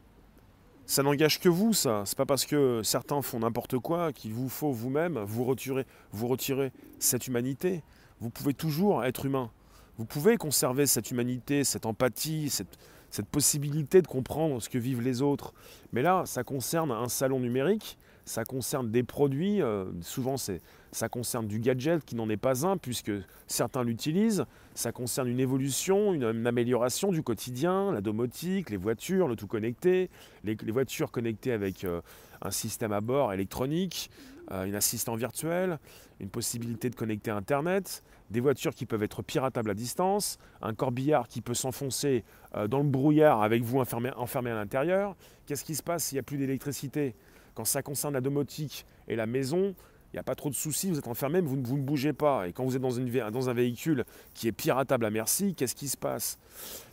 Ça 0.88 1.04
n'engage 1.04 1.40
que 1.40 1.50
vous, 1.50 1.72
ça. 1.72 2.02
C'est 2.08 2.18
pas 2.18 2.26
parce 2.26 2.48
que 2.48 2.82
certains 2.84 3.22
font 3.22 3.42
n'importe 3.42 3.78
quoi 3.78 4.12
qu'il 4.12 4.34
vous 4.34 4.50
faut 4.50 4.72
vous-même 4.72 5.20
vous 5.20 5.44
retirer, 5.44 5.86
vous 6.12 6.28
retirer 6.28 6.72
cette 6.98 7.28
humanité. 7.28 7.84
Vous 8.22 8.32
pouvez 8.32 8.56
toujours 8.56 9.06
être 9.06 9.28
humain. 9.28 9.52
Vous 10.00 10.06
pouvez 10.06 10.38
conserver 10.38 10.88
cette 10.88 11.12
humanité, 11.12 11.64
cette 11.64 11.86
empathie, 11.86 12.50
cette, 12.50 12.80
cette 13.10 13.28
possibilité 13.28 14.02
de 14.02 14.08
comprendre 14.08 14.62
ce 14.62 14.70
que 14.70 14.78
vivent 14.78 15.02
les 15.02 15.22
autres. 15.22 15.54
Mais 15.94 16.02
là, 16.02 16.24
ça 16.26 16.44
concerne 16.44 16.92
un 16.92 17.10
salon 17.10 17.40
numérique, 17.40 17.98
ça 18.26 18.44
concerne 18.44 18.92
des 18.92 19.02
produits, 19.02 19.62
euh, 19.62 19.86
souvent 20.02 20.36
ça 20.38 21.10
concerne 21.10 21.48
du 21.48 21.60
gadget 21.60 22.06
qui 22.06 22.16
n'en 22.16 22.30
est 22.30 22.38
pas 22.38 22.68
un, 22.68 22.78
puisque 22.78 23.12
certains 23.48 23.84
l'utilisent, 23.84 24.46
ça 24.76 24.92
concerne 24.92 25.28
une 25.28 25.40
évolution, 25.40 26.14
une, 26.14 26.46
amélioration 26.46 27.12
du 27.12 27.24
quotidien, 27.24 27.92
la 27.92 28.02
domotique, 28.02 28.70
les 28.70 28.78
voitures, 28.78 29.28
le 29.28 29.36
tout 29.36 29.48
connecté, 29.48 30.12
les, 30.44 30.56
voitures 30.72 31.12
connectées 31.12 31.52
avec 31.52 31.84
euh, 31.84 32.02
un 32.44 32.52
système 32.52 32.92
à 32.92 33.02
bord 33.02 33.34
électronique, 33.34 34.12
euh, 34.52 34.64
un 34.64 34.74
assistant 34.74 35.16
virtuel, 35.16 35.80
une 36.20 36.30
possibilité 36.30 36.90
de 36.90 36.96
connecter 36.96 37.32
Internet, 37.32 38.04
des 38.30 38.40
voitures 38.40 38.74
qui 38.74 38.86
peuvent 38.86 39.04
être 39.04 39.22
piratables 39.22 39.70
à 39.70 39.74
distance, 39.74 40.38
un 40.62 40.74
corbillard 40.74 41.28
qui 41.28 41.42
peut 41.42 41.54
s'enfoncer 41.54 42.24
euh, 42.56 42.68
dans 42.68 42.80
le 42.80 42.90
brouillard 42.90 43.42
avec 43.42 43.64
vous 43.64 43.80
enfermé, 43.80 44.10
à 44.50 44.56
l'intérieur. 44.56 45.16
Qu'est-ce 45.46 45.64
qui 45.64 45.76
se 45.76 45.84
passe 45.84 46.06
s'il 46.06 46.16
n'y 46.16 46.20
a 46.20 46.24
plus 46.24 46.38
d'électricité? 46.38 47.16
Quand 47.54 47.66
ça 47.66 47.82
concerne 47.82 48.14
la 48.14 48.22
domotique 48.22 48.86
et 49.08 49.16
la 49.16 49.26
maison, 49.26 49.76
il 50.12 50.16
n'y 50.16 50.20
a 50.20 50.24
pas 50.24 50.36
trop 50.36 50.50
de 50.50 50.56
soucis, 50.56 50.90
vous 50.90 50.98
êtes 50.98 51.08
enfermé, 51.08 51.42
mais 51.42 51.48
vous, 51.48 51.56
ne 51.56 51.82
bougez 51.82 52.14
pas. 52.14 52.48
Et 52.48 52.54
quand 52.54 52.66
vous 52.66 52.76
êtes 52.76 52.82
dans, 52.82 52.90
une, 52.90 53.30
dans 53.30 53.50
un 53.50 53.54
véhicule 53.54 54.06
qui 54.34 54.48
est 54.48 54.52
piratable 54.52 55.06
à 55.06 55.12
merci, 55.12 55.54
qu'est-ce 55.54 55.76
qui 55.76 55.88
se 55.88 55.98
passe? 55.98 56.40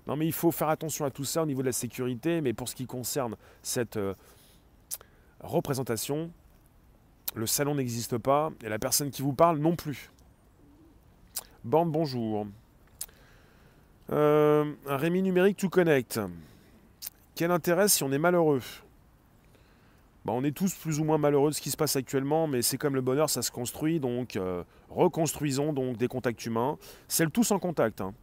Non 0.07 0.17
mais 0.17 0.27
il 0.27 0.33
faut 0.33 0.51
faire 0.51 0.69
attention 0.69 1.05
à 1.07 1.11
tout 1.11 1.25
ça 1.25 1.43
au 1.43 1.47
niveau 1.47 1.63
de 1.63 1.67
la 1.67 1.73
sécurité, 1.73 2.43
mais 2.43 2.53
pour 2.53 2.69
ce 2.69 2.75
qui 2.75 2.87
concerne 2.87 3.37
cette 3.63 3.97
euh, 3.97 4.15
représentation, 5.41 6.31
le 7.37 7.47
salon 7.47 7.75
n'existe 7.75 8.17
pas 8.17 8.51
et 8.65 8.69
la 8.69 8.79
personne 8.79 9.11
qui 9.11 9.21
vous 9.21 9.35
parle 9.35 9.59
non 9.59 9.77
plus. 9.77 10.11
Bande 11.65 11.93
bonjour. 11.93 12.47
Euh, 14.11 14.73
Rémi 14.87 15.23
numérique 15.23 15.59
tout 15.59 15.69
connect. 15.69 16.19
Quel 17.35 17.51
intérêt 17.51 17.89
si 17.89 18.03
on 18.03 18.11
est 18.11 18.19
malheureux? 18.19 18.63
Bah, 20.25 20.33
On 20.35 20.45
est 20.45 20.57
tous 20.57 20.75
plus 20.75 20.99
ou 20.99 21.05
moins 21.05 21.19
malheureux 21.19 21.51
de 21.51 21.55
ce 21.55 21.61
qui 21.61 21.71
se 21.71 21.77
passe 21.77 21.95
actuellement, 21.97 22.47
mais 22.47 22.63
c'est 22.63 22.79
comme 22.79 22.95
le 22.95 23.03
bonheur, 23.03 23.29
ça 23.29 23.43
se 23.43 23.51
construit, 23.51 24.01
donc 24.01 24.37
euh, 24.37 24.65
reconstruisons 24.89 25.75
donc 25.75 25.99
des 25.99 26.09
contacts 26.09 26.47
humains. 26.47 26.79
C'est 27.07 27.25
le 27.25 27.31
tout 27.31 27.45
sans 27.45 27.59
contact. 27.59 28.01
Hein. 28.01 28.15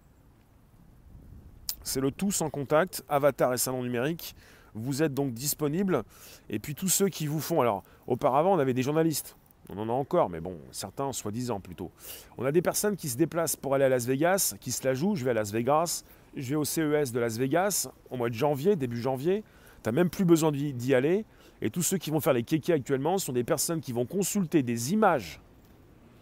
C'est 1.83 2.01
le 2.01 2.09
tout 2.09 2.31
sans 2.31 2.49
contact, 2.49 3.03
avatar 3.07 3.53
et 3.53 3.57
salon 3.57 3.83
numérique. 3.83 4.35
Vous 4.75 5.03
êtes 5.03 5.13
donc 5.13 5.33
disponible. 5.33 6.03
Et 6.49 6.59
puis 6.59 6.75
tous 6.75 6.89
ceux 6.89 7.09
qui 7.09 7.27
vous 7.27 7.39
font. 7.39 7.61
Alors, 7.61 7.83
auparavant, 8.07 8.53
on 8.53 8.59
avait 8.59 8.73
des 8.73 8.83
journalistes. 8.83 9.35
On 9.69 9.77
en 9.77 9.87
a 9.87 9.93
encore, 9.93 10.29
mais 10.29 10.41
bon, 10.41 10.57
certains 10.71 11.13
soi-disant 11.13 11.59
plutôt. 11.59 11.91
On 12.37 12.45
a 12.45 12.51
des 12.51 12.61
personnes 12.61 12.95
qui 12.95 13.07
se 13.07 13.15
déplacent 13.15 13.55
pour 13.55 13.75
aller 13.75 13.85
à 13.85 13.89
Las 13.89 14.05
Vegas, 14.05 14.55
qui 14.59 14.71
se 14.71 14.83
la 14.83 14.93
jouent. 14.93 15.15
Je 15.15 15.23
vais 15.23 15.31
à 15.31 15.33
Las 15.33 15.51
Vegas, 15.51 16.03
je 16.35 16.49
vais 16.49 16.55
au 16.55 16.65
CES 16.65 17.11
de 17.11 17.19
Las 17.19 17.37
Vegas 17.37 17.89
au 18.09 18.17
mois 18.17 18.29
de 18.29 18.33
janvier, 18.33 18.75
début 18.75 19.01
janvier. 19.01 19.43
Tu 19.83 19.89
n'as 19.89 19.93
même 19.93 20.09
plus 20.09 20.25
besoin 20.25 20.51
d'y 20.51 20.93
aller. 20.93 21.25
Et 21.61 21.69
tous 21.69 21.81
ceux 21.81 21.97
qui 21.97 22.09
vont 22.09 22.19
faire 22.19 22.33
les 22.33 22.43
kékés 22.43 22.73
actuellement 22.73 23.17
sont 23.17 23.31
des 23.31 23.45
personnes 23.45 23.79
qui 23.79 23.93
vont 23.93 24.05
consulter 24.05 24.63
des 24.63 24.91
images 24.91 25.39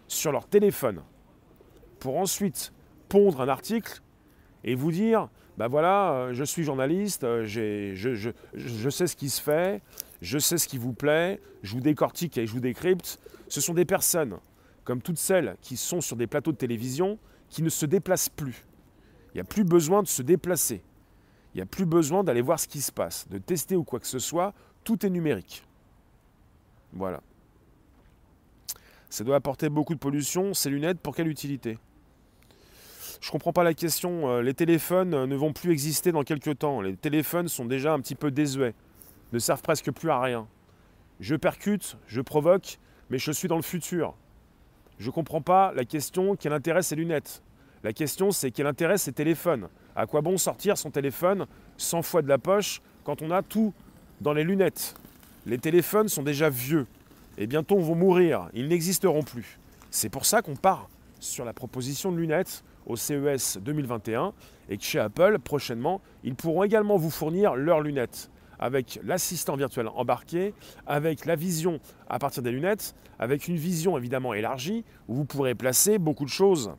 sur 0.07 0.31
leur 0.31 0.45
téléphone 0.45 1.01
pour 1.99 2.17
ensuite 2.17 2.73
pondre 3.09 3.41
un 3.41 3.47
article 3.47 4.01
et 4.63 4.75
vous 4.75 4.91
dire 4.91 5.29
ben 5.61 5.67
voilà, 5.67 6.13
euh, 6.13 6.33
je 6.33 6.43
suis 6.43 6.63
journaliste, 6.63 7.23
euh, 7.23 7.45
je, 7.45 7.93
je, 8.55 8.89
sais 8.89 9.05
ce 9.05 9.15
qui 9.15 9.29
se 9.29 9.39
fait, 9.39 9.83
je 10.19 10.39
sais 10.39 10.57
ce 10.57 10.67
qui 10.67 10.79
vous 10.79 10.91
plaît, 10.91 11.39
je 11.61 11.73
vous 11.73 11.81
décortique 11.81 12.39
et 12.39 12.47
je 12.47 12.51
vous 12.51 12.59
décrypte. 12.59 13.19
Ce 13.47 13.61
sont 13.61 13.75
des 13.75 13.85
personnes, 13.85 14.39
comme 14.85 15.03
toutes 15.03 15.19
celles 15.19 15.55
qui 15.61 15.77
sont 15.77 16.01
sur 16.01 16.15
des 16.15 16.25
plateaux 16.25 16.51
de 16.51 16.57
télévision, 16.57 17.19
qui 17.51 17.61
ne 17.61 17.69
se 17.69 17.85
déplacent 17.85 18.29
plus. 18.29 18.65
Il 19.27 19.37
n'y 19.37 19.41
a 19.41 19.43
plus 19.43 19.63
besoin 19.63 20.01
de 20.01 20.07
se 20.07 20.23
déplacer. 20.23 20.81
Il 21.53 21.57
n'y 21.57 21.61
a 21.61 21.67
plus 21.67 21.85
besoin 21.85 22.23
d'aller 22.23 22.41
voir 22.41 22.59
ce 22.59 22.67
qui 22.67 22.81
se 22.81 22.91
passe, 22.91 23.27
de 23.29 23.37
tester 23.37 23.75
ou 23.75 23.83
quoi 23.83 23.99
que 23.99 24.07
ce 24.07 24.17
soit. 24.17 24.55
Tout 24.83 25.05
est 25.05 25.11
numérique. 25.11 25.63
Voilà. 26.91 27.21
Ça 29.11 29.23
doit 29.23 29.35
apporter 29.35 29.69
beaucoup 29.69 29.93
de 29.93 29.99
pollution. 29.99 30.55
Ces 30.55 30.71
lunettes, 30.71 31.01
pour 31.01 31.15
quelle 31.15 31.27
utilité? 31.27 31.77
Je 33.21 33.27
ne 33.27 33.31
comprends 33.33 33.53
pas 33.53 33.63
la 33.63 33.75
question. 33.75 34.29
Euh, 34.29 34.41
les 34.41 34.55
téléphones 34.55 35.13
euh, 35.13 35.27
ne 35.27 35.35
vont 35.35 35.53
plus 35.53 35.71
exister 35.71 36.11
dans 36.11 36.23
quelques 36.23 36.57
temps. 36.57 36.81
Les 36.81 36.95
téléphones 36.95 37.47
sont 37.47 37.65
déjà 37.65 37.93
un 37.93 37.99
petit 37.99 38.15
peu 38.15 38.31
désuets, 38.31 38.73
ne 39.31 39.37
servent 39.37 39.61
presque 39.61 39.91
plus 39.91 40.09
à 40.09 40.19
rien. 40.19 40.47
Je 41.19 41.35
percute, 41.35 41.97
je 42.07 42.19
provoque, 42.19 42.79
mais 43.11 43.19
je 43.19 43.31
suis 43.31 43.47
dans 43.47 43.57
le 43.57 43.61
futur. 43.61 44.15
Je 44.97 45.05
ne 45.05 45.11
comprends 45.11 45.41
pas 45.41 45.71
la 45.73 45.85
question 45.85 46.35
quel 46.35 46.51
intérêt 46.51 46.81
ces 46.81 46.95
lunettes? 46.95 47.43
La 47.83 47.93
question 47.93 48.31
c'est 48.31 48.49
quel 48.49 48.65
intérêt 48.65 48.97
ces 48.97 49.11
téléphones? 49.11 49.69
À 49.95 50.07
quoi 50.07 50.21
bon 50.21 50.37
sortir 50.37 50.77
son 50.77 50.89
téléphone 50.89 51.45
100 51.77 52.01
fois 52.01 52.23
de 52.23 52.27
la 52.27 52.39
poche 52.39 52.81
quand 53.03 53.21
on 53.21 53.29
a 53.29 53.43
tout 53.43 53.71
dans 54.19 54.33
les 54.33 54.43
lunettes? 54.43 54.95
Les 55.45 55.59
téléphones 55.59 56.07
sont 56.07 56.23
déjà 56.23 56.49
vieux 56.49 56.87
et 57.37 57.45
bientôt 57.45 57.77
vont 57.77 57.95
mourir, 57.95 58.49
ils 58.53 58.67
n'existeront 58.67 59.23
plus. 59.23 59.59
C'est 59.91 60.09
pour 60.09 60.25
ça 60.25 60.41
qu'on 60.41 60.55
part 60.55 60.89
sur 61.19 61.45
la 61.45 61.53
proposition 61.53 62.11
de 62.11 62.17
lunettes 62.17 62.63
au 62.85 62.95
CES 62.95 63.57
2021 63.61 64.33
et 64.69 64.77
que 64.77 64.83
chez 64.83 64.99
Apple, 64.99 65.39
prochainement, 65.39 66.01
ils 66.23 66.35
pourront 66.35 66.63
également 66.63 66.97
vous 66.97 67.09
fournir 67.09 67.55
leurs 67.55 67.81
lunettes 67.81 68.29
avec 68.61 68.99
l'assistant 69.03 69.55
virtuel 69.55 69.87
embarqué, 69.89 70.53
avec 70.85 71.25
la 71.25 71.35
vision 71.35 71.79
à 72.07 72.19
partir 72.19 72.43
des 72.43 72.51
lunettes, 72.51 72.95
avec 73.19 73.47
une 73.47 73.57
vision 73.57 73.97
évidemment 73.97 74.33
élargie 74.33 74.85
où 75.07 75.15
vous 75.15 75.25
pourrez 75.25 75.55
placer 75.55 75.97
beaucoup 75.97 76.25
de 76.25 76.29
choses 76.29 76.71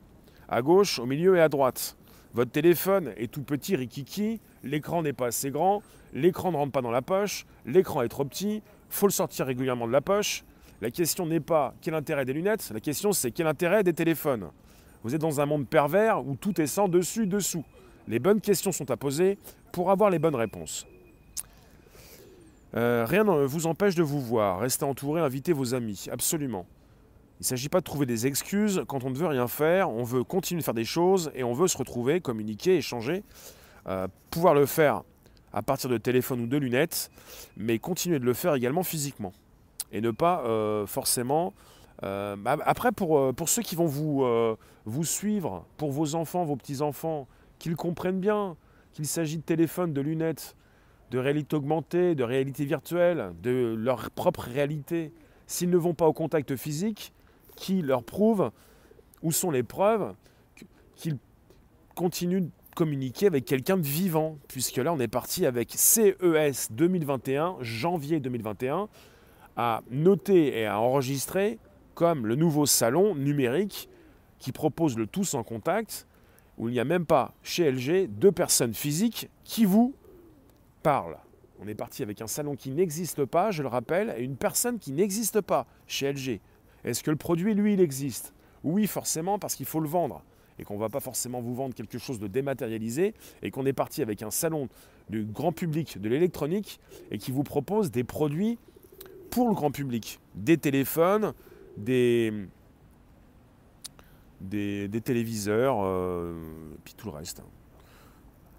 à 0.47 0.61
gauche, 0.61 0.99
au 0.99 1.05
milieu 1.05 1.35
et 1.35 1.41
à 1.41 1.49
droite. 1.49 1.97
Votre 2.33 2.51
téléphone 2.51 3.13
est 3.17 3.31
tout 3.31 3.43
petit, 3.43 3.75
rikiki, 3.75 4.39
l'écran 4.63 5.03
n'est 5.03 5.13
pas 5.13 5.27
assez 5.27 5.51
grand, 5.51 5.83
l'écran 6.13 6.51
ne 6.51 6.57
rentre 6.57 6.71
pas 6.71 6.81
dans 6.81 6.91
la 6.91 7.01
poche, 7.01 7.45
l'écran 7.65 8.01
est 8.01 8.07
trop 8.07 8.25
petit, 8.25 8.63
faut 8.89 9.07
le 9.07 9.11
sortir 9.11 9.45
régulièrement 9.45 9.87
de 9.87 9.91
la 9.91 10.01
poche. 10.01 10.43
La 10.81 10.89
question 10.89 11.25
n'est 11.25 11.39
pas 11.39 11.75
quel 11.81 11.93
intérêt 11.93 12.25
des 12.25 12.33
lunettes, 12.33 12.71
la 12.73 12.79
question 12.79 13.13
c'est 13.13 13.31
quel 13.31 13.47
intérêt 13.47 13.83
des 13.83 13.93
téléphones. 13.93 14.49
Vous 15.03 15.13
êtes 15.13 15.21
dans 15.21 15.41
un 15.41 15.45
monde 15.45 15.67
pervers 15.67 16.25
où 16.25 16.35
tout 16.35 16.59
est 16.61 16.67
sans 16.67 16.87
dessus, 16.87 17.27
dessous. 17.27 17.65
Les 18.07 18.19
bonnes 18.19 18.39
questions 18.39 18.71
sont 18.71 18.89
à 18.89 18.97
poser 18.97 19.37
pour 19.73 19.91
avoir 19.91 20.09
les 20.09 20.19
bonnes 20.19 20.35
réponses. 20.35 20.87
Euh, 22.75 23.05
rien 23.07 23.25
ne 23.25 23.45
vous 23.45 23.67
empêche 23.67 23.95
de 23.95 24.03
vous 24.03 24.21
voir. 24.21 24.59
Restez 24.59 24.85
entouré, 24.85 25.21
invitez 25.21 25.51
vos 25.51 25.73
amis, 25.73 26.07
absolument. 26.09 26.65
Il 27.39 27.43
ne 27.43 27.45
s'agit 27.45 27.67
pas 27.67 27.79
de 27.79 27.83
trouver 27.83 28.05
des 28.05 28.27
excuses 28.27 28.83
quand 28.87 29.03
on 29.03 29.09
ne 29.09 29.15
veut 29.15 29.27
rien 29.27 29.47
faire, 29.47 29.89
on 29.89 30.03
veut 30.03 30.23
continuer 30.23 30.61
de 30.61 30.65
faire 30.65 30.73
des 30.73 30.85
choses 30.85 31.31
et 31.35 31.43
on 31.43 31.53
veut 31.53 31.67
se 31.67 31.77
retrouver, 31.77 32.21
communiquer, 32.21 32.77
échanger, 32.77 33.23
euh, 33.87 34.07
pouvoir 34.31 34.53
le 34.53 34.65
faire 34.65 35.03
à 35.51 35.61
partir 35.61 35.89
de 35.89 35.97
téléphone 35.97 36.41
ou 36.41 36.47
de 36.47 36.57
lunettes, 36.57 37.11
mais 37.57 37.77
continuer 37.77 38.19
de 38.19 38.25
le 38.25 38.33
faire 38.33 38.55
également 38.55 38.83
physiquement. 38.83 39.33
Et 39.91 39.99
ne 39.99 40.11
pas 40.11 40.43
euh, 40.45 40.87
forcément... 40.87 41.53
Euh, 42.03 42.35
bah, 42.35 42.57
après, 42.65 42.91
pour, 42.91 43.33
pour, 43.35 43.49
ceux 43.49 43.61
qui 43.61 43.75
vont 43.75 43.85
vous, 43.85 44.25
vous 44.85 45.03
suivre, 45.03 45.65
pour 45.77 45.91
vos 45.91 46.15
enfants, 46.15 46.43
vos 46.43 46.55
petits-enfants, 46.55 47.27
qu'ils 47.59 47.75
comprennent 47.75 48.19
bien 48.19 48.57
qu'il 48.93 49.07
s'agit 49.07 49.37
de 49.37 49.43
téléphone, 49.43 49.91
de 49.93 50.01
lunettes, 50.01 50.55
de 51.11 51.19
réalité 51.19 51.55
augmentée, 51.55 52.15
de 52.15 52.23
réalité 52.23 52.65
virtuelle, 52.65 53.33
de 53.41 53.75
leur 53.77 54.09
propre 54.11 54.41
réalité, 54.41 55.11
s'ils 55.47 55.69
ne 55.69 55.77
vont 55.77 55.93
pas 55.93 56.07
au 56.07 56.13
contact 56.13 56.55
physique, 56.55 57.13
qui 57.55 57.81
leur 57.81 58.03
prouve 58.03 58.51
où 59.21 59.31
sont 59.31 59.51
les 59.51 59.63
preuves 59.63 60.13
qu'ils 60.95 61.17
continuent 61.95 62.41
de 62.41 62.49
communiquer 62.75 63.27
avec 63.27 63.45
quelqu'un 63.45 63.77
de 63.77 63.83
vivant, 63.83 64.37
puisque 64.47 64.77
là 64.77 64.93
on 64.93 64.99
est 64.99 65.07
parti 65.07 65.45
avec 65.45 65.71
CES 65.75 66.71
2021, 66.71 67.57
janvier 67.61 68.19
2021, 68.19 68.89
à 69.55 69.81
noter 69.91 70.59
et 70.59 70.65
à 70.65 70.79
enregistrer 70.79 71.59
comme 71.95 72.25
le 72.27 72.35
nouveau 72.35 72.65
salon 72.65 73.15
numérique 73.15 73.89
qui 74.39 74.51
propose 74.51 74.97
le 74.97 75.07
tout 75.07 75.23
sans 75.23 75.43
contact, 75.43 76.07
où 76.57 76.69
il 76.69 76.73
n'y 76.73 76.79
a 76.79 76.85
même 76.85 77.05
pas 77.05 77.33
chez 77.41 77.71
LG 77.71 78.07
deux 78.09 78.31
personnes 78.31 78.73
physiques 78.73 79.29
qui 79.43 79.65
vous 79.65 79.95
parlent. 80.83 81.17
On 81.59 81.67
est 81.67 81.75
parti 81.75 82.03
avec 82.03 82.21
un 82.21 82.27
salon 82.27 82.55
qui 82.55 82.71
n'existe 82.71 83.25
pas, 83.25 83.51
je 83.51 83.61
le 83.61 83.69
rappelle, 83.69 84.13
et 84.17 84.23
une 84.23 84.35
personne 84.35 84.79
qui 84.79 84.91
n'existe 84.91 85.39
pas 85.41 85.65
chez 85.87 86.11
LG. 86.11 86.41
Est-ce 86.83 87.03
que 87.03 87.11
le 87.11 87.15
produit, 87.15 87.53
lui, 87.53 87.73
il 87.73 87.79
existe? 87.79 88.33
Oui, 88.63 88.87
forcément, 88.87 89.39
parce 89.39 89.55
qu'il 89.55 89.65
faut 89.65 89.79
le 89.79 89.87
vendre. 89.87 90.23
Et 90.59 90.63
qu'on 90.65 90.75
ne 90.75 90.79
va 90.79 90.89
pas 90.89 90.99
forcément 90.99 91.41
vous 91.41 91.55
vendre 91.55 91.73
quelque 91.73 91.97
chose 91.97 92.19
de 92.19 92.27
dématérialisé. 92.27 93.13
Et 93.41 93.49
qu'on 93.49 93.65
est 93.65 93.73
parti 93.73 94.01
avec 94.01 94.21
un 94.21 94.31
salon 94.31 94.67
du 95.09 95.23
grand 95.23 95.51
public 95.51 95.99
de 95.99 96.09
l'électronique 96.09 96.79
et 97.11 97.17
qui 97.17 97.31
vous 97.31 97.43
propose 97.43 97.91
des 97.91 98.03
produits 98.03 98.59
pour 99.29 99.47
le 99.47 99.55
grand 99.55 99.71
public. 99.71 100.19
Des 100.35 100.57
téléphones, 100.57 101.33
des, 101.77 102.47
des, 104.43 105.01
téléviseurs, 105.01 105.77
euh, 105.81 106.33
et 106.75 106.79
puis 106.83 106.93
tout 106.95 107.07
le 107.07 107.13
reste. 107.13 107.41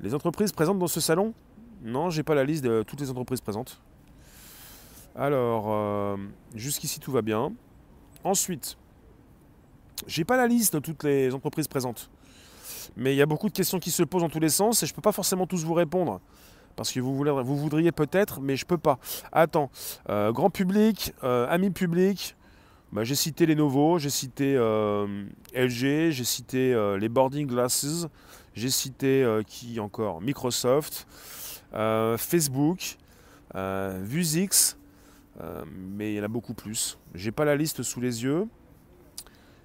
Les 0.00 0.14
entreprises 0.14 0.52
présentes 0.52 0.78
dans 0.78 0.86
ce 0.86 1.00
salon? 1.00 1.34
Non, 1.82 2.10
j'ai 2.10 2.22
pas 2.22 2.34
la 2.34 2.44
liste 2.44 2.64
de 2.64 2.82
toutes 2.82 3.00
les 3.00 3.10
entreprises 3.10 3.40
présentes. 3.40 3.80
Alors, 5.14 5.66
euh, 5.68 6.16
jusqu'ici 6.54 6.98
tout 6.98 7.12
va 7.12 7.22
bien. 7.22 7.52
Ensuite, 8.24 8.76
j'ai 10.06 10.24
pas 10.24 10.36
la 10.36 10.46
liste 10.46 10.74
de 10.74 10.78
toutes 10.80 11.04
les 11.04 11.34
entreprises 11.34 11.68
présentes. 11.68 12.10
Mais 12.96 13.14
il 13.14 13.16
y 13.16 13.22
a 13.22 13.26
beaucoup 13.26 13.48
de 13.48 13.54
questions 13.54 13.78
qui 13.78 13.90
se 13.90 14.02
posent 14.02 14.22
dans 14.22 14.28
tous 14.28 14.40
les 14.40 14.48
sens 14.48 14.82
et 14.82 14.86
je 14.86 14.92
ne 14.92 14.96
peux 14.96 15.02
pas 15.02 15.12
forcément 15.12 15.46
tous 15.46 15.64
vous 15.64 15.74
répondre. 15.74 16.20
Parce 16.76 16.90
que 16.90 16.98
vous, 16.98 17.14
voudriez 17.14 17.92
peut-être, 17.92 18.40
mais 18.40 18.56
je 18.56 18.66
peux 18.66 18.78
pas. 18.78 18.98
Attends, 19.30 19.70
euh, 20.08 20.32
grand 20.32 20.50
public, 20.50 21.12
amis 21.22 21.70
public, 21.70 22.34
bah, 22.94 23.04
j'ai 23.04 23.14
cité 23.14 23.44
Lenovo, 23.44 23.98
j'ai 23.98 24.08
cité 24.08 24.54
euh, 24.56 25.26
LG, 25.54 26.10
j'ai 26.10 26.24
cité 26.24 26.96
les 26.98 27.08
boarding 27.10 27.46
glasses, 27.46 28.06
j'ai 28.54 28.70
cité 28.70 29.40
qui 29.46 29.78
encore? 29.80 30.22
Microsoft, 30.22 31.06
Facebook, 32.16 32.96
Vuzix, 33.54 34.76
euh, 35.40 35.64
mais 35.68 36.12
il 36.12 36.16
y 36.16 36.20
en 36.20 36.24
a 36.24 36.28
beaucoup 36.28 36.54
plus. 36.54 36.98
J'ai 37.14 37.32
pas 37.32 37.44
la 37.44 37.56
liste 37.56 37.82
sous 37.82 38.00
les 38.00 38.22
yeux. 38.22 38.46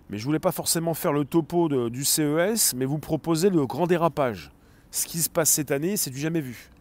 Mais 0.09 0.17
je 0.17 0.25
voulais 0.25 0.39
pas 0.39 0.51
forcément 0.51 0.95
faire 0.95 1.13
le 1.13 1.23
topo 1.23 1.69
du 1.89 2.03
CES, 2.03 2.73
mais 2.75 2.85
vous 2.85 2.97
proposer 2.97 3.51
le 3.51 3.67
grand 3.67 3.85
dérapage. 3.85 4.51
Ce 4.89 5.05
qui 5.05 5.19
se 5.19 5.29
passe 5.29 5.51
cette 5.51 5.69
année, 5.69 5.97
c'est 5.97 6.09
du 6.09 6.17
jamais 6.17 6.41
vu. 6.41 6.71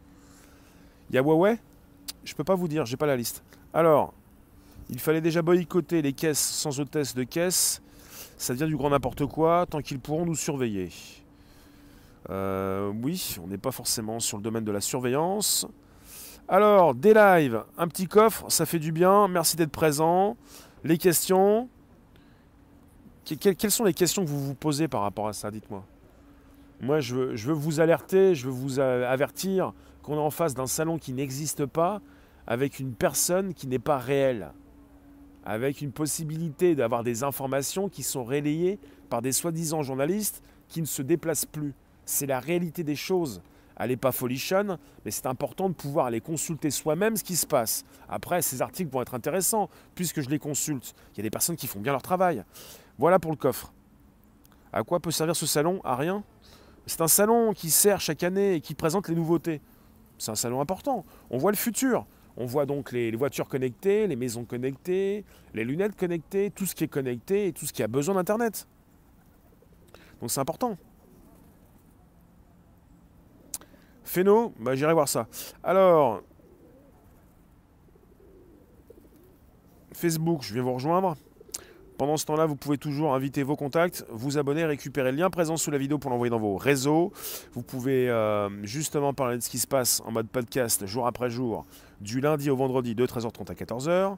Il 1.11 1.16
y 1.16 1.18
a 1.18 1.22
Huawei? 1.22 1.58
Je 2.24 2.34
peux 2.34 2.44
pas 2.44 2.54
vous 2.54 2.68
dire, 2.68 2.87
j'ai 2.87 2.96
pas 2.96 3.06
la 3.06 3.16
liste. 3.16 3.44
Alors, 3.74 4.14
il 4.90 4.98
fallait 4.98 5.20
déjà 5.20 5.42
boycotter 5.42 6.03
les 6.03 6.12
caisses 6.12 6.38
sans 6.38 6.81
hôtesse 6.81 7.14
de 7.14 7.24
caisse. 7.24 7.83
Ça 8.38 8.55
devient 8.55 8.68
du 8.68 8.77
grand 8.77 8.90
n'importe 8.90 9.27
quoi 9.27 9.66
tant 9.66 9.81
qu'ils 9.81 9.98
pourront 9.98 10.24
nous 10.24 10.37
surveiller. 10.37 10.90
Euh, 12.31 12.92
oui, 13.03 13.37
on 13.42 13.46
n'est 13.46 13.59
pas 13.59 13.72
forcément 13.72 14.20
sur 14.20 14.37
le 14.37 14.42
domaine 14.42 14.64
de 14.64 14.72
la 14.72 14.81
surveillance. 14.81 15.66
Alors, 16.46 16.94
des 16.94 17.12
lives, 17.12 17.62
un 17.77 17.88
petit 17.88 18.07
coffre, 18.07 18.46
ça 18.48 18.64
fait 18.64 18.79
du 18.79 18.92
bien. 18.92 19.29
Merci 19.29 19.57
d'être 19.57 19.70
présent. 19.70 20.37
Les 20.85 20.96
questions. 20.96 21.68
quelles 23.24 23.70
sont 23.70 23.85
les 23.85 23.94
questions 23.94 24.24
que 24.24 24.31
vous 24.31 24.40
vous 24.40 24.55
posez 24.55 24.88
par 24.88 25.03
rapport 25.03 25.29
à 25.29 25.33
ça 25.33 25.51
Dites-moi. 25.51 25.85
Moi, 26.81 27.01
je 27.01 27.14
veux, 27.14 27.37
je 27.37 27.48
veux, 27.48 27.55
vous 27.55 27.81
alerter, 27.81 28.35
je 28.35 28.46
veux 28.46 28.53
vous 28.53 28.79
avertir 28.79 29.72
qu'on 30.03 30.14
est 30.14 30.20
en 30.20 30.31
face 30.31 30.55
d'un 30.55 30.68
salon 30.68 30.96
qui 30.96 31.12
n'existe 31.12 31.66
pas, 31.66 32.01
avec 32.46 32.79
une 32.79 32.94
personne 32.94 33.53
qui 33.53 33.66
n'est 33.66 33.81
pas 33.81 33.98
réelle, 33.98 34.53
avec 35.48 35.80
une 35.80 35.90
possibilité 35.90 36.76
d'avoir 36.76 37.02
des 37.02 37.24
informations 37.24 37.88
qui 37.88 38.04
sont 38.04 38.22
relayées 38.22 38.78
par 39.11 39.22
des 39.22 39.32
soi-disant 39.32 39.82
journalistes 39.82 40.42
qui 40.68 40.80
ne 40.80 40.87
se 40.87 41.02
déplacent 41.02 41.46
plus. 41.46 41.74
C'est 42.04 42.26
la 42.26 42.38
réalité 42.38 42.84
des 42.84 42.94
choses 42.94 43.42
elle 43.78 43.90
n'est 43.90 43.96
pas 43.96 44.12
folichonne, 44.12 44.76
mais 45.04 45.11
c'est 45.11 45.26
important 45.26 45.68
de 45.68 45.74
pouvoir 45.74 46.06
aller 46.06 46.20
consulter 46.20 46.70
soi-même 46.70 47.16
ce 47.16 47.22
qui 47.22 47.37
se 47.37 47.46
passe. 47.46 47.84
Après, 48.08 48.42
ces 48.42 48.61
articles 48.61 48.90
vont 48.90 49.00
être 49.02 49.14
intéressants, 49.14 49.70
puisque 49.94 50.20
je 50.20 50.28
les 50.28 50.40
consulte. 50.40 50.94
Il 51.14 51.18
y 51.18 51.20
a 51.20 51.22
des 51.22 51.30
personnes 51.30 51.56
qui 51.56 51.68
font 51.68 51.78
bien 51.80 51.92
leur 51.92 52.02
travail. 52.02 52.42
Voilà 52.98 53.20
pour 53.20 53.30
le 53.30 53.37
coffre. 53.37 53.72
À 54.72 54.82
quoi 54.82 54.98
peut 54.98 55.12
servir 55.12 55.37
ce 55.37 55.46
salon? 55.46 55.80
À 55.84 55.94
rien. 55.94 56.24
C'est 56.87 57.00
un 57.00 57.08
salon 57.08 57.52
qui 57.52 57.70
sert 57.70 58.00
chaque 58.00 58.24
année 58.24 58.54
et 58.54 58.61
qui 58.61 58.74
présente 58.74 59.08
les 59.08 59.14
nouveautés. 59.14 59.61
C'est 60.18 60.32
un 60.32 60.37
salon 60.37 60.61
important. 60.61 61.04
On 61.30 61.38
voit 61.38 61.52
le 61.52 61.56
futur. 61.56 62.04
On 62.40 62.46
voit 62.46 62.66
donc 62.66 62.92
les, 62.92 63.11
voitures 63.16 63.48
connectées, 63.48 64.07
les 64.07 64.14
maisons 64.14 64.44
connectées, 64.44 65.24
les 65.55 65.64
lunettes 65.64 65.96
connectées, 65.96 66.53
tout 66.53 66.66
ce 66.66 66.74
qui 66.77 66.85
est 66.85 66.88
connecté 66.88 67.48
et 67.48 67.53
tout 67.53 67.66
ce 67.66 67.72
qui 67.72 67.83
a 67.83 67.88
besoin 67.88 68.14
d'Internet. 68.14 68.68
Donc 70.20 70.31
c'est 70.31 70.40
important. 70.40 70.79
Féno, 74.05 74.55
bah, 74.61 74.77
j'irai 74.77 74.94
voir 74.94 75.09
ça. 75.09 75.27
Alors, 75.64 76.22
Facebook, 79.92 80.42
je 80.42 80.55
viens 80.55 80.62
vous 80.62 80.74
rejoindre. 80.74 81.16
Pendant 81.98 82.16
ce 82.16 82.24
temps-là, 82.26 82.46
vous 82.46 82.54
pouvez 82.54 82.78
toujours 82.78 83.12
inviter 83.12 83.42
vos 83.42 83.56
contacts, 83.56 84.06
vous 84.08 84.38
abonner, 84.38 84.64
récupérer 84.64 85.11
le 85.11 85.18
lien 85.18 85.30
présent 85.30 85.56
sous 85.56 85.72
la 85.72 85.78
vidéo 85.78 85.98
pour 85.98 86.12
l'envoyer 86.12 86.30
dans 86.30 86.38
vos 86.38 86.56
réseaux. 86.56 87.12
Vous 87.54 87.62
pouvez 87.62 88.08
euh, 88.08 88.48
justement 88.64 89.12
parler 89.12 89.37
de 89.37 89.42
ce 89.42 89.50
qui 89.50 89.58
se 89.58 89.66
passe 89.66 90.00
en 90.06 90.12
mode 90.12 90.28
podcast 90.28 90.87
jour 90.87 91.08
après 91.08 91.28
jour, 91.28 91.66
du 92.00 92.20
lundi 92.20 92.50
au 92.50 92.56
vendredi 92.56 92.94
de 92.94 93.04
13h30 93.04 93.50
à 93.50 93.54
14h. 93.54 94.16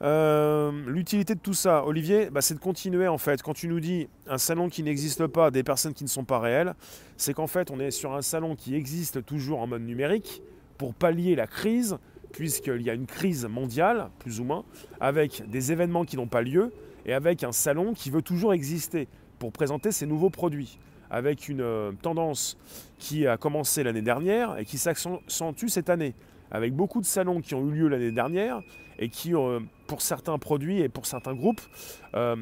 Euh, 0.00 0.72
l'utilité 0.86 1.34
de 1.34 1.40
tout 1.40 1.52
ça, 1.52 1.84
Olivier, 1.84 2.30
bah, 2.30 2.40
c'est 2.40 2.54
de 2.54 2.58
continuer 2.58 3.06
en 3.06 3.18
fait. 3.18 3.42
Quand 3.42 3.52
tu 3.52 3.68
nous 3.68 3.80
dis 3.80 4.08
un 4.26 4.38
salon 4.38 4.70
qui 4.70 4.82
n'existe 4.82 5.26
pas, 5.26 5.50
des 5.50 5.62
personnes 5.62 5.92
qui 5.92 6.04
ne 6.04 6.08
sont 6.08 6.24
pas 6.24 6.38
réelles, 6.38 6.74
c'est 7.18 7.34
qu'en 7.34 7.46
fait 7.46 7.70
on 7.70 7.78
est 7.80 7.90
sur 7.90 8.14
un 8.14 8.22
salon 8.22 8.56
qui 8.56 8.74
existe 8.74 9.26
toujours 9.26 9.60
en 9.60 9.66
mode 9.66 9.82
numérique 9.82 10.40
pour 10.78 10.94
pallier 10.94 11.34
la 11.34 11.46
crise 11.46 11.98
puisqu'il 12.36 12.82
y 12.82 12.90
a 12.90 12.92
une 12.92 13.06
crise 13.06 13.46
mondiale, 13.46 14.10
plus 14.18 14.40
ou 14.40 14.44
moins, 14.44 14.64
avec 15.00 15.48
des 15.48 15.72
événements 15.72 16.04
qui 16.04 16.16
n'ont 16.16 16.26
pas 16.26 16.42
lieu, 16.42 16.70
et 17.06 17.14
avec 17.14 17.42
un 17.44 17.52
salon 17.52 17.94
qui 17.94 18.10
veut 18.10 18.20
toujours 18.20 18.52
exister 18.52 19.08
pour 19.38 19.52
présenter 19.52 19.90
ses 19.90 20.04
nouveaux 20.04 20.28
produits, 20.28 20.78
avec 21.10 21.48
une 21.48 21.62
euh, 21.62 21.92
tendance 22.02 22.58
qui 22.98 23.26
a 23.26 23.38
commencé 23.38 23.82
l'année 23.82 24.02
dernière 24.02 24.58
et 24.58 24.66
qui 24.66 24.76
s'accentue 24.76 25.68
cette 25.68 25.88
année, 25.88 26.14
avec 26.50 26.74
beaucoup 26.74 27.00
de 27.00 27.06
salons 27.06 27.40
qui 27.40 27.54
ont 27.54 27.66
eu 27.68 27.72
lieu 27.72 27.88
l'année 27.88 28.12
dernière 28.12 28.60
et 28.98 29.08
qui, 29.08 29.34
euh, 29.34 29.60
pour 29.86 30.02
certains 30.02 30.38
produits 30.38 30.80
et 30.80 30.90
pour 30.90 31.06
certains 31.06 31.34
groupes, 31.34 31.62
euh, 32.14 32.36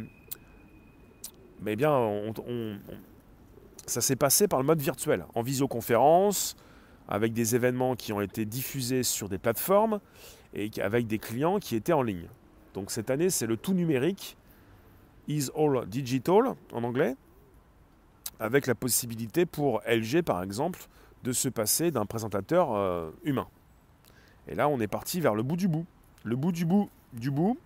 mais 1.63 1.77
bien, 1.77 2.11
ça 3.87 4.01
s'est 4.01 4.17
passé 4.17 4.49
par 4.49 4.59
le 4.59 4.67
mode 4.67 4.81
virtuel, 4.81 5.25
en 5.37 5.43
visioconférence, 5.43 6.57
avec 7.09 7.33
des 7.33 7.55
événements 7.55 7.97
qui 7.97 8.13
ont 8.13 8.21
été 8.21 8.45
diffusés 8.45 9.03
sur 9.03 9.29
des 9.29 9.39
plateformes 9.39 10.01
et 10.55 10.71
avec 10.81 11.07
des 11.07 11.19
clients 11.19 11.59
qui 11.59 11.77
étaient 11.77 11.93
en 11.93 12.03
ligne. 12.03 12.29
Donc 12.75 12.91
cette 12.91 13.11
année, 13.11 13.31
c'est 13.31 13.47
le 13.47 13.57
tout 13.57 13.75
numérique, 13.75 14.37
is 15.29 15.51
all 15.57 15.87
digital 15.87 16.55
en 16.73 16.85
anglais, 16.85 17.17
avec 18.41 18.67
la 18.67 18.75
possibilité 18.75 19.47
pour 19.47 19.81
LG 19.87 20.23
par 20.23 20.43
exemple 20.43 20.81
de 21.23 21.33
se 21.33 21.49
passer 21.49 21.91
d'un 21.91 22.05
présentateur 22.05 22.75
euh, 22.75 23.11
humain. 23.25 23.49
Et 24.49 24.55
là, 24.55 24.69
on 24.69 24.81
est 24.81 24.89
parti 24.89 25.21
vers 25.21 25.35
le 25.35 25.43
bout 25.43 25.57
du 25.57 25.69
bout. 25.69 25.87
Le 26.25 26.37
bout 26.37 26.53
du 26.53 26.65
bout 26.65 26.91
du 27.13 27.31
bout, 27.31 27.57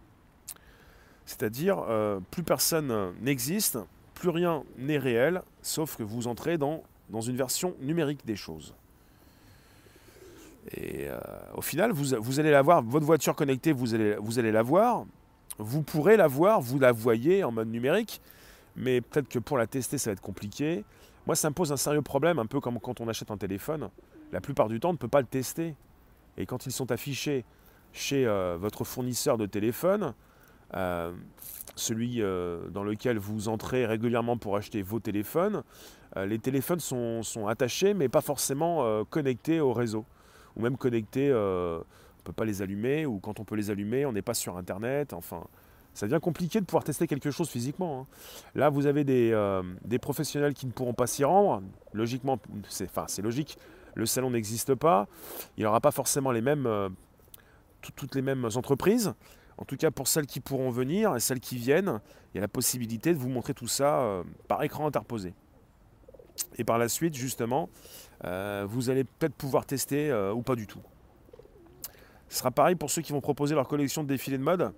c'est-à-dire 1.25 1.79
euh, 1.89 2.21
plus 2.31 2.43
personne 2.43 3.13
n'existe, 3.21 3.79
plus 4.15 4.29
rien 4.29 4.65
n'est 4.77 4.99
réel, 4.99 5.43
sauf 5.63 5.97
que 5.97 6.03
vous 6.03 6.27
entrez 6.27 6.59
dans, 6.59 6.83
dans 7.09 7.21
une 7.21 7.37
version 7.37 7.75
numérique 7.81 8.25
des 8.27 8.37
choses. 8.37 8.75
Et 10.73 11.09
euh, 11.09 11.19
au 11.55 11.63
final, 11.63 11.93
vous, 11.93 12.41
allez 12.41 12.51
la 12.51 12.63
voir, 12.63 12.83
votre 12.83 13.07
voiture 13.07 13.35
connectée, 13.35 13.73
vous 13.73 13.95
allez, 13.95 14.17
vous 14.17 14.39
allez 14.39 14.53
la 14.53 14.63
voir. 14.63 15.05
Vous 15.59 15.83
pourrez 15.83 16.17
la 16.17 16.29
voir, 16.29 16.61
vous 16.61 16.79
la 16.79 16.93
voyez 16.93 17.43
en 17.43 17.51
mode 17.51 17.69
numérique, 17.69 18.21
mais 18.77 19.01
peut-être 19.01 19.29
que 19.29 19.39
pour 19.39 19.59
la 19.59 19.67
tester, 19.67 19.99
ça 19.99 20.11
va 20.11 20.13
être 20.13 20.21
compliqué. 20.21 20.85
Moi, 21.27 21.35
ça 21.35 21.51
me 21.51 21.55
pose 21.55 21.73
un 21.73 21.77
sérieux 21.77 22.03
problème, 22.03 22.39
un 22.39 22.47
peu 22.47 22.61
comme 22.61 22.79
quand 22.79 23.01
on 23.01 23.09
achète 23.09 23.31
un 23.31 23.37
téléphone. 23.37 23.89
La 24.31 24.41
plupart 24.41 24.69
du 24.69 24.79
temps, 24.79 24.91
on 24.91 24.93
ne 24.93 24.99
peut 24.99 25.09
pas 25.09 25.21
le 25.21 25.27
tester. 25.27 25.75
Et 26.37 26.47
quand 26.47 26.67
ils 26.67 26.73
sont 26.73 26.93
affichés 26.93 27.45
chez 27.93 28.27
euh, 28.27 28.57
votre 28.61 28.85
fournisseur 28.85 29.39
de 29.39 29.47
téléphone, 29.47 30.15
euh, 30.75 31.13
celui 31.75 32.21
dans 32.71 32.83
lequel 32.83 33.19
vous 33.19 33.49
entrez 33.49 33.87
régulièrement 33.87 34.37
pour 34.37 34.57
acheter 34.57 34.83
vos 34.83 34.99
téléphones, 34.99 35.63
les 36.17 36.39
téléphones 36.41 36.81
sont, 36.81 37.23
sont, 37.23 37.47
attachés 37.47 37.95
mais 37.95 38.09
pas 38.09 38.21
forcément 38.21 39.05
connectés 39.05 39.61
au 39.61 39.73
réseau 39.73 40.05
ou 40.59 40.63
même 40.63 40.77
connectés, 40.77 41.31
euh, 41.31 41.79
on 41.79 42.19
ne 42.19 42.23
peut 42.25 42.33
pas 42.33 42.45
les 42.45 42.63
allumer, 42.63 43.07
ou 43.07 43.19
quand 43.19 43.41
on 43.41 43.45
peut 43.45 43.57
les 43.57 43.71
allumer, 43.71 44.05
on 44.07 44.13
n'est 44.13 44.23
pas 44.23 44.35
sur 44.35 44.57
Internet, 44.57 45.13
enfin... 45.13 45.45
Ça 45.95 46.07
devient 46.07 46.21
compliqué 46.23 46.61
de 46.61 46.65
pouvoir 46.65 46.85
tester 46.85 47.09
quelque 47.09 47.33
chose 47.33 47.49
physiquement. 47.49 48.03
Hein. 48.03 48.07
Là, 48.55 48.69
vous 48.69 48.87
avez 48.87 49.05
euh, 49.09 49.63
des, 49.85 49.99
professionnels 49.99 50.55
qui 50.55 50.67
ne 50.67 50.71
pourront 50.71 50.95
pas 50.95 51.09
s'y 51.09 51.25
rendre. 51.25 51.65
Logiquement, 51.93 52.39
c'est 52.69 53.21
logique, 53.21 53.59
le 53.95 54.07
salon 54.07 54.31
n'existe 54.31 54.77
pas. 54.77 55.09
Il 55.57 55.63
n'y 55.63 55.67
aura 55.67 55.81
pas 55.81 55.91
forcément 55.91 56.31
les 56.31 56.43
mêmes, 56.43 56.67
euh, 56.67 56.89
toutes 57.97 58.15
les 58.15 58.23
mêmes 58.23 58.49
entreprises. 58.55 59.13
En 59.57 59.65
tout 59.65 59.77
cas, 59.77 59.91
pour 59.91 60.07
celles 60.07 60.27
qui 60.27 60.39
pourront 60.39 60.71
venir 60.71 61.17
et 61.17 61.21
celles 61.21 61.41
qui 61.41 61.57
viennent, 61.57 62.01
il 62.33 62.37
y 62.37 62.39
a 62.39 62.43
la 62.43 62.49
possibilité 62.49 63.13
de 63.13 63.19
vous 63.19 63.31
montrer 63.31 63.55
tout 63.55 63.67
ça 63.67 64.23
par 64.47 64.63
écran 64.63 64.87
interposé. 64.87 65.35
Et 66.57 66.65
par 66.65 66.79
la 66.79 66.89
suite, 66.89 67.15
justement, 67.15 67.69
euh, 68.25 68.67
vous 68.69 68.91
allez 68.91 69.05
peut-être 69.05 69.35
pouvoir 69.35 69.67
tester 69.67 70.11
euh, 70.11 70.33
ou 70.33 70.43
pas 70.43 70.57
du 70.57 70.67
tout. 70.67 70.81
Ce 72.29 72.39
sera 72.39 72.51
pareil 72.51 72.75
pour 72.75 72.91
ceux 72.91 73.03
qui 73.03 73.13
vont 73.13 73.21
proposer 73.21 73.55
leur 73.55 73.69
collection 73.69 74.03
de 74.03 74.09
défilés 74.09 74.39
de 74.39 74.43
mode. 74.43 74.73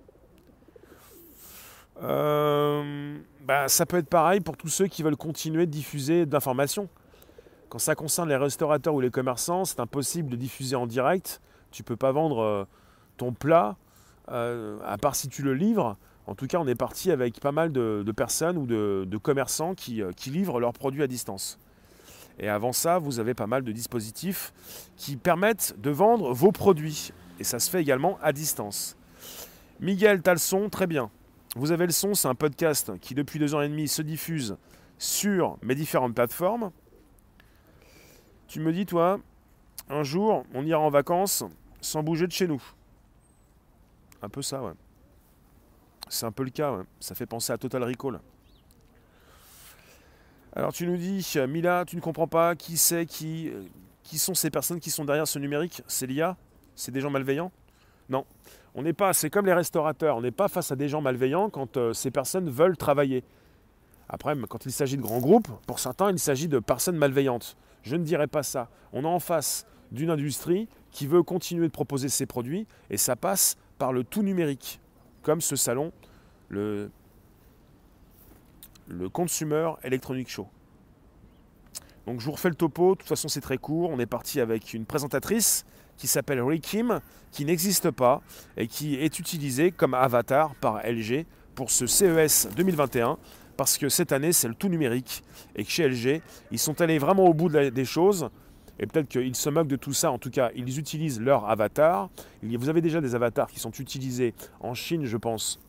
Euh, 2.01 3.17
bah, 3.41 3.67
ça 3.67 3.85
peut 3.85 3.97
être 3.97 4.09
pareil 4.09 4.39
pour 4.39 4.57
tous 4.57 4.69
ceux 4.69 4.87
qui 4.87 5.03
veulent 5.03 5.17
continuer 5.17 5.65
de 5.65 5.71
diffuser 5.71 6.25
de 6.25 6.31
l'information. 6.31 6.87
Quand 7.69 7.79
ça 7.79 7.95
concerne 7.95 8.29
les 8.29 8.35
restaurateurs 8.35 8.93
ou 8.93 9.01
les 9.01 9.11
commerçants, 9.11 9.65
c'est 9.65 9.79
impossible 9.79 10.29
de 10.29 10.35
diffuser 10.35 10.75
en 10.75 10.87
direct. 10.87 11.41
Tu 11.71 11.83
ne 11.83 11.85
peux 11.85 11.95
pas 11.95 12.11
vendre 12.11 12.67
ton 13.15 13.31
plat, 13.31 13.77
à 14.27 14.97
part 14.99 15.15
si 15.15 15.29
tu 15.29 15.41
le 15.41 15.53
livres. 15.53 15.95
En 16.27 16.35
tout 16.35 16.47
cas, 16.47 16.59
on 16.59 16.67
est 16.67 16.75
parti 16.75 17.11
avec 17.11 17.39
pas 17.39 17.51
mal 17.51 17.71
de, 17.71 18.11
personnes 18.15 18.57
ou 18.57 18.65
de, 18.65 19.17
commerçants 19.17 19.75
qui, 19.75 20.03
livrent 20.27 20.59
leurs 20.59 20.73
produits 20.73 21.03
à 21.03 21.07
distance. 21.07 21.59
Et 22.39 22.47
avant 22.47 22.73
ça, 22.73 22.97
vous 22.97 23.19
avez 23.19 23.33
pas 23.33 23.47
mal 23.47 23.63
de 23.63 23.71
dispositifs 23.71 24.53
qui 24.95 25.17
permettent 25.17 25.75
de 25.79 25.89
vendre 25.89 26.33
vos 26.33 26.51
produits. 26.51 27.11
Et 27.39 27.43
ça 27.43 27.59
se 27.59 27.69
fait 27.69 27.81
également 27.81 28.17
à 28.21 28.33
distance. 28.33 28.95
Miguel, 29.79 30.21
t'as 30.21 30.33
le 30.33 30.39
son, 30.39 30.69
très 30.69 30.87
bien. 30.87 31.09
Vous 31.55 31.71
avez 31.71 31.85
le 31.85 31.91
son, 31.91 32.13
c'est 32.13 32.27
un 32.27 32.35
podcast 32.35 32.97
qui 33.01 33.13
depuis 33.13 33.39
deux 33.39 33.53
ans 33.55 33.61
et 33.61 33.67
demi 33.67 33.87
se 33.87 34.01
diffuse 34.01 34.55
sur 34.97 35.57
mes 35.61 35.75
différentes 35.75 36.15
plateformes. 36.15 36.71
Tu 38.47 38.59
me 38.59 38.71
dis, 38.71 38.85
toi, 38.85 39.19
un 39.89 40.03
jour, 40.03 40.45
on 40.53 40.65
ira 40.65 40.79
en 40.79 40.89
vacances 40.89 41.43
sans 41.81 42.03
bouger 42.03 42.27
de 42.27 42.31
chez 42.31 42.47
nous. 42.47 42.61
Un 44.21 44.29
peu 44.29 44.41
ça, 44.41 44.61
ouais. 44.61 44.73
C'est 46.11 46.25
un 46.25 46.31
peu 46.33 46.43
le 46.43 46.49
cas, 46.49 46.77
ça 46.99 47.15
fait 47.15 47.25
penser 47.25 47.53
à 47.53 47.57
Total 47.57 47.81
Recall. 47.85 48.19
Alors 50.53 50.73
tu 50.73 50.85
nous 50.85 50.97
dis, 50.97 51.25
Mila, 51.47 51.85
tu 51.87 51.95
ne 51.95 52.01
comprends 52.01 52.27
pas 52.27 52.53
qui 52.53 52.75
c'est, 52.75 53.05
qui, 53.05 53.47
euh, 53.47 53.63
qui 54.03 54.17
sont 54.17 54.33
ces 54.33 54.49
personnes 54.49 54.81
qui 54.81 54.91
sont 54.91 55.05
derrière 55.05 55.25
ce 55.25 55.39
numérique? 55.39 55.81
C'est 55.87 56.07
l'IA 56.07 56.35
C'est 56.75 56.91
des 56.91 56.99
gens 56.99 57.09
malveillants? 57.09 57.53
Non. 58.09 58.25
On 58.75 58.81
n'est 58.81 58.91
pas, 58.91 59.13
c'est 59.13 59.29
comme 59.29 59.45
les 59.45 59.53
restaurateurs, 59.53 60.17
on 60.17 60.21
n'est 60.21 60.31
pas 60.31 60.49
face 60.49 60.69
à 60.73 60.75
des 60.75 60.89
gens 60.89 60.99
malveillants 60.99 61.49
quand 61.49 61.77
euh, 61.77 61.93
ces 61.93 62.11
personnes 62.11 62.49
veulent 62.49 62.75
travailler. 62.75 63.23
Après, 64.09 64.35
quand 64.49 64.65
il 64.65 64.73
s'agit 64.73 64.97
de 64.97 65.01
grands 65.01 65.21
groupes, 65.21 65.47
pour 65.65 65.79
certains, 65.79 66.11
il 66.11 66.19
s'agit 66.19 66.49
de 66.49 66.59
personnes 66.59 66.97
malveillantes. 66.97 67.55
Je 67.83 67.95
ne 67.95 68.03
dirais 68.03 68.27
pas 68.27 68.43
ça. 68.43 68.67
On 68.91 69.05
est 69.05 69.07
en 69.07 69.19
face 69.21 69.65
d'une 69.93 70.09
industrie 70.09 70.67
qui 70.91 71.07
veut 71.07 71.23
continuer 71.23 71.67
de 71.67 71.71
proposer 71.71 72.09
ses 72.09 72.25
produits 72.25 72.67
et 72.89 72.97
ça 72.97 73.15
passe 73.15 73.55
par 73.77 73.93
le 73.93 74.03
tout 74.03 74.23
numérique, 74.23 74.80
comme 75.21 75.41
ce 75.41 75.55
salon, 75.55 75.91
le 76.49 76.91
le 78.87 79.09
Consumer 79.09 79.71
Electronic 79.83 80.29
Show. 80.29 80.47
Donc 82.05 82.19
je 82.19 82.25
vous 82.25 82.31
refais 82.31 82.49
le 82.49 82.55
topo, 82.55 82.95
de 82.95 82.99
toute 82.99 83.07
façon 83.07 83.27
c'est 83.27 83.41
très 83.41 83.57
court, 83.57 83.89
on 83.89 83.99
est 83.99 84.05
parti 84.05 84.39
avec 84.41 84.73
une 84.73 84.85
présentatrice 84.85 85.65
qui 85.97 86.07
s'appelle 86.07 86.41
Rikim, 86.41 86.99
qui 87.31 87.45
n'existe 87.45 87.91
pas 87.91 88.21
et 88.57 88.67
qui 88.67 88.95
est 88.95 89.19
utilisée 89.19 89.71
comme 89.71 89.93
avatar 89.93 90.55
par 90.55 90.81
LG 90.83 91.25
pour 91.53 91.69
ce 91.69 91.85
CES 91.85 92.49
2021 92.55 93.17
parce 93.55 93.77
que 93.77 93.87
cette 93.87 94.11
année 94.11 94.33
c'est 94.33 94.47
le 94.47 94.55
tout 94.55 94.69
numérique 94.69 95.23
et 95.55 95.63
que 95.63 95.69
chez 95.69 95.87
LG 95.87 96.21
ils 96.51 96.59
sont 96.59 96.81
allés 96.81 96.97
vraiment 96.97 97.25
au 97.25 97.33
bout 97.33 97.49
des 97.49 97.85
choses 97.85 98.29
et 98.81 98.87
peut-être 98.87 99.07
qu'ils 99.07 99.35
se 99.35 99.49
moquent 99.49 99.67
de 99.67 99.75
tout 99.77 99.93
ça, 99.93 100.11
en 100.11 100.17
tout 100.17 100.31
cas 100.31 100.49
ils 100.55 100.79
utilisent 100.79 101.21
leur 101.21 101.49
avatar. 101.49 102.09
Vous 102.43 102.67
avez 102.67 102.81
déjà 102.81 102.99
des 102.99 103.15
avatars 103.15 103.49
qui 103.49 103.59
sont 103.59 103.71
utilisés 103.71 104.33
en 104.59 104.73
Chine 104.73 105.05
je 105.05 105.17
pense, 105.17 105.59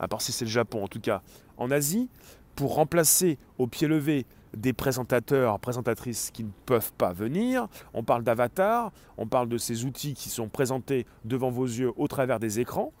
à 0.00 0.08
part 0.08 0.22
si 0.22 0.32
c'est 0.32 0.46
le 0.46 0.50
Japon 0.50 0.82
en 0.82 0.88
tout 0.88 1.00
cas, 1.00 1.22
en 1.58 1.70
Asie, 1.70 2.08
pour 2.56 2.74
remplacer 2.74 3.38
au 3.58 3.68
pied 3.68 3.86
levé 3.86 4.26
des 4.56 4.72
présentateurs, 4.72 5.60
présentatrices 5.60 6.30
qui 6.32 6.42
ne 6.42 6.50
peuvent 6.66 6.92
pas 6.94 7.12
venir. 7.12 7.68
On 7.92 8.02
parle 8.02 8.24
d'avatar, 8.24 8.92
on 9.18 9.26
parle 9.26 9.48
de 9.48 9.58
ces 9.58 9.84
outils 9.84 10.14
qui 10.14 10.30
sont 10.30 10.48
présentés 10.48 11.06
devant 11.24 11.50
vos 11.50 11.66
yeux 11.66 11.92
au 11.96 12.08
travers 12.08 12.40
des 12.40 12.58
écrans 12.58 12.92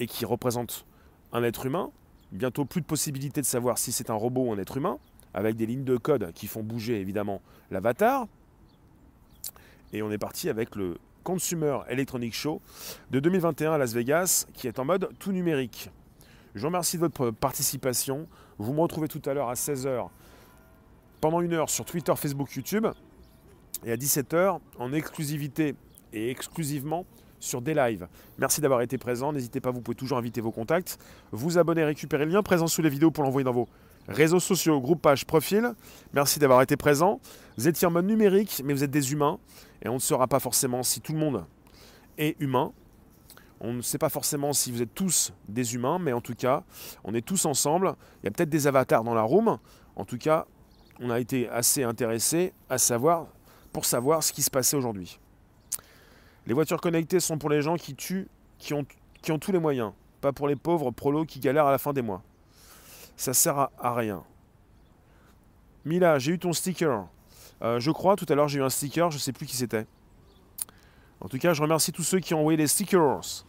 et 0.00 0.06
qui 0.06 0.24
représentent 0.24 0.84
un 1.32 1.42
être 1.44 1.66
humain. 1.66 1.90
Bientôt 2.32 2.64
plus 2.64 2.80
de 2.80 2.86
possibilité 2.86 3.40
de 3.40 3.46
savoir 3.46 3.78
si 3.78 3.92
c'est 3.92 4.10
un 4.10 4.14
robot 4.14 4.46
ou 4.48 4.52
un 4.52 4.58
être 4.58 4.76
humain, 4.76 4.98
avec 5.34 5.56
des 5.56 5.66
lignes 5.66 5.84
de 5.84 5.96
code 5.96 6.32
qui 6.32 6.46
font 6.46 6.62
bouger 6.62 7.00
évidemment 7.00 7.42
l'avatar. 7.70 8.26
Et 9.92 10.02
on 10.02 10.10
est 10.10 10.18
parti 10.18 10.48
avec 10.48 10.76
le 10.76 10.96
Consumer 11.22 11.78
Electronic 11.88 12.34
Show 12.34 12.60
de 13.10 13.20
2021 13.20 13.72
à 13.72 13.78
Las 13.78 13.92
Vegas, 13.94 14.46
qui 14.54 14.68
est 14.68 14.78
en 14.78 14.84
mode 14.84 15.10
tout 15.18 15.32
numérique. 15.32 15.90
Je 16.54 16.60
vous 16.60 16.66
remercie 16.66 16.96
de 16.96 17.02
votre 17.02 17.30
participation. 17.30 18.28
Vous 18.58 18.72
me 18.72 18.80
retrouvez 18.80 19.08
tout 19.08 19.22
à 19.26 19.34
l'heure 19.34 19.48
à 19.48 19.54
16h 19.54 20.08
pendant 21.20 21.40
une 21.40 21.54
heure 21.54 21.70
sur 21.70 21.84
Twitter, 21.84 22.12
Facebook, 22.16 22.54
YouTube 22.54 22.86
et 23.84 23.92
à 23.92 23.96
17h 23.96 24.60
en 24.78 24.92
exclusivité 24.92 25.74
et 26.12 26.30
exclusivement 26.30 27.06
sur 27.40 27.60
des 27.60 27.74
lives. 27.74 28.06
Merci 28.38 28.60
d'avoir 28.60 28.82
été 28.82 28.98
présent. 28.98 29.32
N'hésitez 29.32 29.60
pas, 29.60 29.70
vous 29.70 29.80
pouvez 29.80 29.96
toujours 29.96 30.18
inviter 30.18 30.40
vos 30.40 30.52
contacts. 30.52 30.98
Vous 31.32 31.58
abonner, 31.58 31.84
récupérer 31.84 32.24
le 32.24 32.32
lien 32.32 32.42
présent 32.42 32.66
sous 32.66 32.82
les 32.82 32.88
vidéos 32.88 33.10
pour 33.10 33.24
l'envoyer 33.24 33.44
dans 33.44 33.52
vos 33.52 33.68
réseaux 34.08 34.40
sociaux, 34.40 34.80
groupe, 34.80 35.02
page, 35.02 35.24
profil. 35.24 35.74
Merci 36.12 36.38
d'avoir 36.38 36.62
été 36.62 36.76
présent. 36.76 37.20
Vous 37.56 37.68
étiez 37.68 37.86
en 37.86 37.90
mode 37.90 38.06
numérique, 38.06 38.62
mais 38.64 38.72
vous 38.72 38.84
êtes 38.84 38.90
des 38.90 39.12
humains. 39.12 39.38
Et 39.82 39.88
on 39.88 39.94
ne 39.94 39.98
saura 39.98 40.26
pas 40.26 40.40
forcément 40.40 40.82
si 40.82 41.00
tout 41.00 41.12
le 41.12 41.18
monde 41.18 41.44
est 42.18 42.40
humain. 42.40 42.72
On 43.60 43.72
ne 43.72 43.82
sait 43.82 43.98
pas 43.98 44.08
forcément 44.08 44.52
si 44.52 44.72
vous 44.72 44.82
êtes 44.82 44.94
tous 44.94 45.32
des 45.48 45.74
humains, 45.74 45.98
mais 45.98 46.12
en 46.12 46.20
tout 46.20 46.34
cas, 46.34 46.64
on 47.04 47.14
est 47.14 47.24
tous 47.24 47.46
ensemble. 47.46 47.94
Il 48.22 48.26
y 48.26 48.28
a 48.28 48.30
peut-être 48.30 48.50
des 48.50 48.66
avatars 48.66 49.04
dans 49.04 49.14
la 49.14 49.22
room. 49.22 49.58
En 49.96 50.04
tout 50.04 50.18
cas, 50.18 50.46
on 51.00 51.10
a 51.10 51.18
été 51.18 51.48
assez 51.48 51.82
intéressés 51.82 52.52
à 52.68 52.78
savoir, 52.78 53.26
pour 53.72 53.84
savoir 53.84 54.22
ce 54.22 54.32
qui 54.32 54.42
se 54.42 54.50
passait 54.50 54.76
aujourd'hui. 54.76 55.18
Les 56.46 56.52
voitures 56.52 56.80
connectées 56.80 57.20
sont 57.20 57.38
pour 57.38 57.48
les 57.48 57.62
gens 57.62 57.76
qui 57.76 57.94
tuent, 57.94 58.28
qui 58.58 58.74
ont, 58.74 58.84
qui 59.22 59.32
ont 59.32 59.38
tous 59.38 59.52
les 59.52 59.58
moyens, 59.58 59.92
pas 60.20 60.32
pour 60.32 60.46
les 60.46 60.56
pauvres 60.56 60.90
prolos 60.90 61.24
qui 61.24 61.40
galèrent 61.40 61.66
à 61.66 61.70
la 61.70 61.78
fin 61.78 61.92
des 61.92 62.02
mois. 62.02 62.22
Ça 63.16 63.32
sert 63.32 63.68
à, 63.78 63.94
rien. 63.94 64.24
Mila, 65.84 66.18
j'ai 66.18 66.32
eu 66.32 66.38
ton 66.38 66.52
sticker. 66.52 67.06
Euh, 67.62 67.78
je 67.78 67.90
crois, 67.90 68.16
tout 68.16 68.26
à 68.28 68.34
l'heure 68.34 68.48
j'ai 68.48 68.58
eu 68.58 68.62
un 68.62 68.70
sticker, 68.70 69.10
je 69.10 69.16
ne 69.16 69.20
sais 69.20 69.32
plus 69.32 69.46
qui 69.46 69.56
c'était. 69.56 69.86
En 71.20 71.28
tout 71.28 71.38
cas, 71.38 71.54
je 71.54 71.62
remercie 71.62 71.92
tous 71.92 72.02
ceux 72.02 72.20
qui 72.20 72.34
ont 72.34 72.40
envoyé 72.40 72.56
les 72.56 72.66
stickers. 72.66 73.44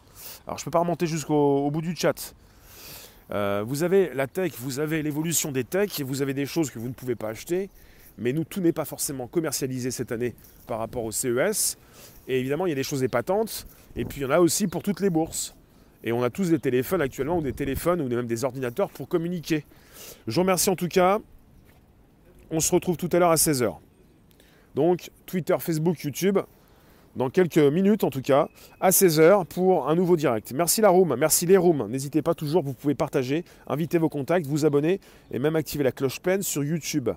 Alors, 0.46 0.58
je 0.58 0.62
ne 0.62 0.64
peux 0.64 0.70
pas 0.70 0.78
remonter 0.78 1.06
jusqu'au 1.06 1.70
bout 1.70 1.82
du 1.82 1.94
chat. 1.96 2.34
Euh, 3.32 3.64
vous 3.66 3.82
avez 3.82 4.14
la 4.14 4.26
tech, 4.26 4.52
vous 4.58 4.78
avez 4.78 5.02
l'évolution 5.02 5.50
des 5.50 5.64
techs, 5.64 6.00
vous 6.00 6.22
avez 6.22 6.32
des 6.32 6.46
choses 6.46 6.70
que 6.70 6.78
vous 6.78 6.88
ne 6.88 6.94
pouvez 6.94 7.16
pas 7.16 7.28
acheter. 7.28 7.70
Mais 8.18 8.32
nous, 8.32 8.44
tout 8.44 8.60
n'est 8.60 8.72
pas 8.72 8.84
forcément 8.84 9.26
commercialisé 9.26 9.90
cette 9.90 10.12
année 10.12 10.34
par 10.66 10.78
rapport 10.78 11.04
au 11.04 11.10
CES. 11.10 11.76
Et 12.28 12.40
évidemment, 12.40 12.66
il 12.66 12.70
y 12.70 12.72
a 12.72 12.76
des 12.76 12.82
choses 12.82 13.02
épatantes. 13.02 13.66
Et 13.94 14.04
puis, 14.04 14.20
il 14.20 14.24
y 14.24 14.26
en 14.26 14.30
a 14.30 14.40
aussi 14.40 14.68
pour 14.68 14.82
toutes 14.82 15.00
les 15.00 15.10
bourses. 15.10 15.55
Et 16.06 16.12
on 16.12 16.22
a 16.22 16.30
tous 16.30 16.50
des 16.50 16.60
téléphones 16.60 17.02
actuellement, 17.02 17.38
ou 17.38 17.42
des 17.42 17.52
téléphones, 17.52 18.00
ou 18.00 18.08
même 18.08 18.28
des 18.28 18.44
ordinateurs 18.44 18.90
pour 18.90 19.08
communiquer. 19.08 19.64
Je 20.28 20.34
vous 20.36 20.42
remercie 20.42 20.70
en 20.70 20.76
tout 20.76 20.88
cas. 20.88 21.18
On 22.52 22.60
se 22.60 22.72
retrouve 22.72 22.96
tout 22.96 23.08
à 23.12 23.18
l'heure 23.18 23.32
à 23.32 23.34
16h. 23.34 23.74
Donc, 24.76 25.10
Twitter, 25.26 25.56
Facebook, 25.58 26.00
YouTube, 26.02 26.38
dans 27.16 27.28
quelques 27.28 27.58
minutes 27.58 28.04
en 28.04 28.10
tout 28.10 28.22
cas, 28.22 28.48
à 28.80 28.90
16h 28.90 29.46
pour 29.46 29.88
un 29.88 29.96
nouveau 29.96 30.16
direct. 30.16 30.52
Merci 30.52 30.80
la 30.80 30.90
room, 30.90 31.16
merci 31.18 31.44
les 31.44 31.56
rooms. 31.56 31.88
N'hésitez 31.88 32.22
pas 32.22 32.34
toujours, 32.34 32.62
vous 32.62 32.74
pouvez 32.74 32.94
partager, 32.94 33.44
inviter 33.66 33.98
vos 33.98 34.08
contacts, 34.08 34.46
vous 34.46 34.64
abonner 34.64 35.00
et 35.32 35.40
même 35.40 35.56
activer 35.56 35.82
la 35.82 35.92
cloche 35.92 36.20
pleine 36.20 36.42
sur 36.42 36.62
YouTube. 36.62 37.10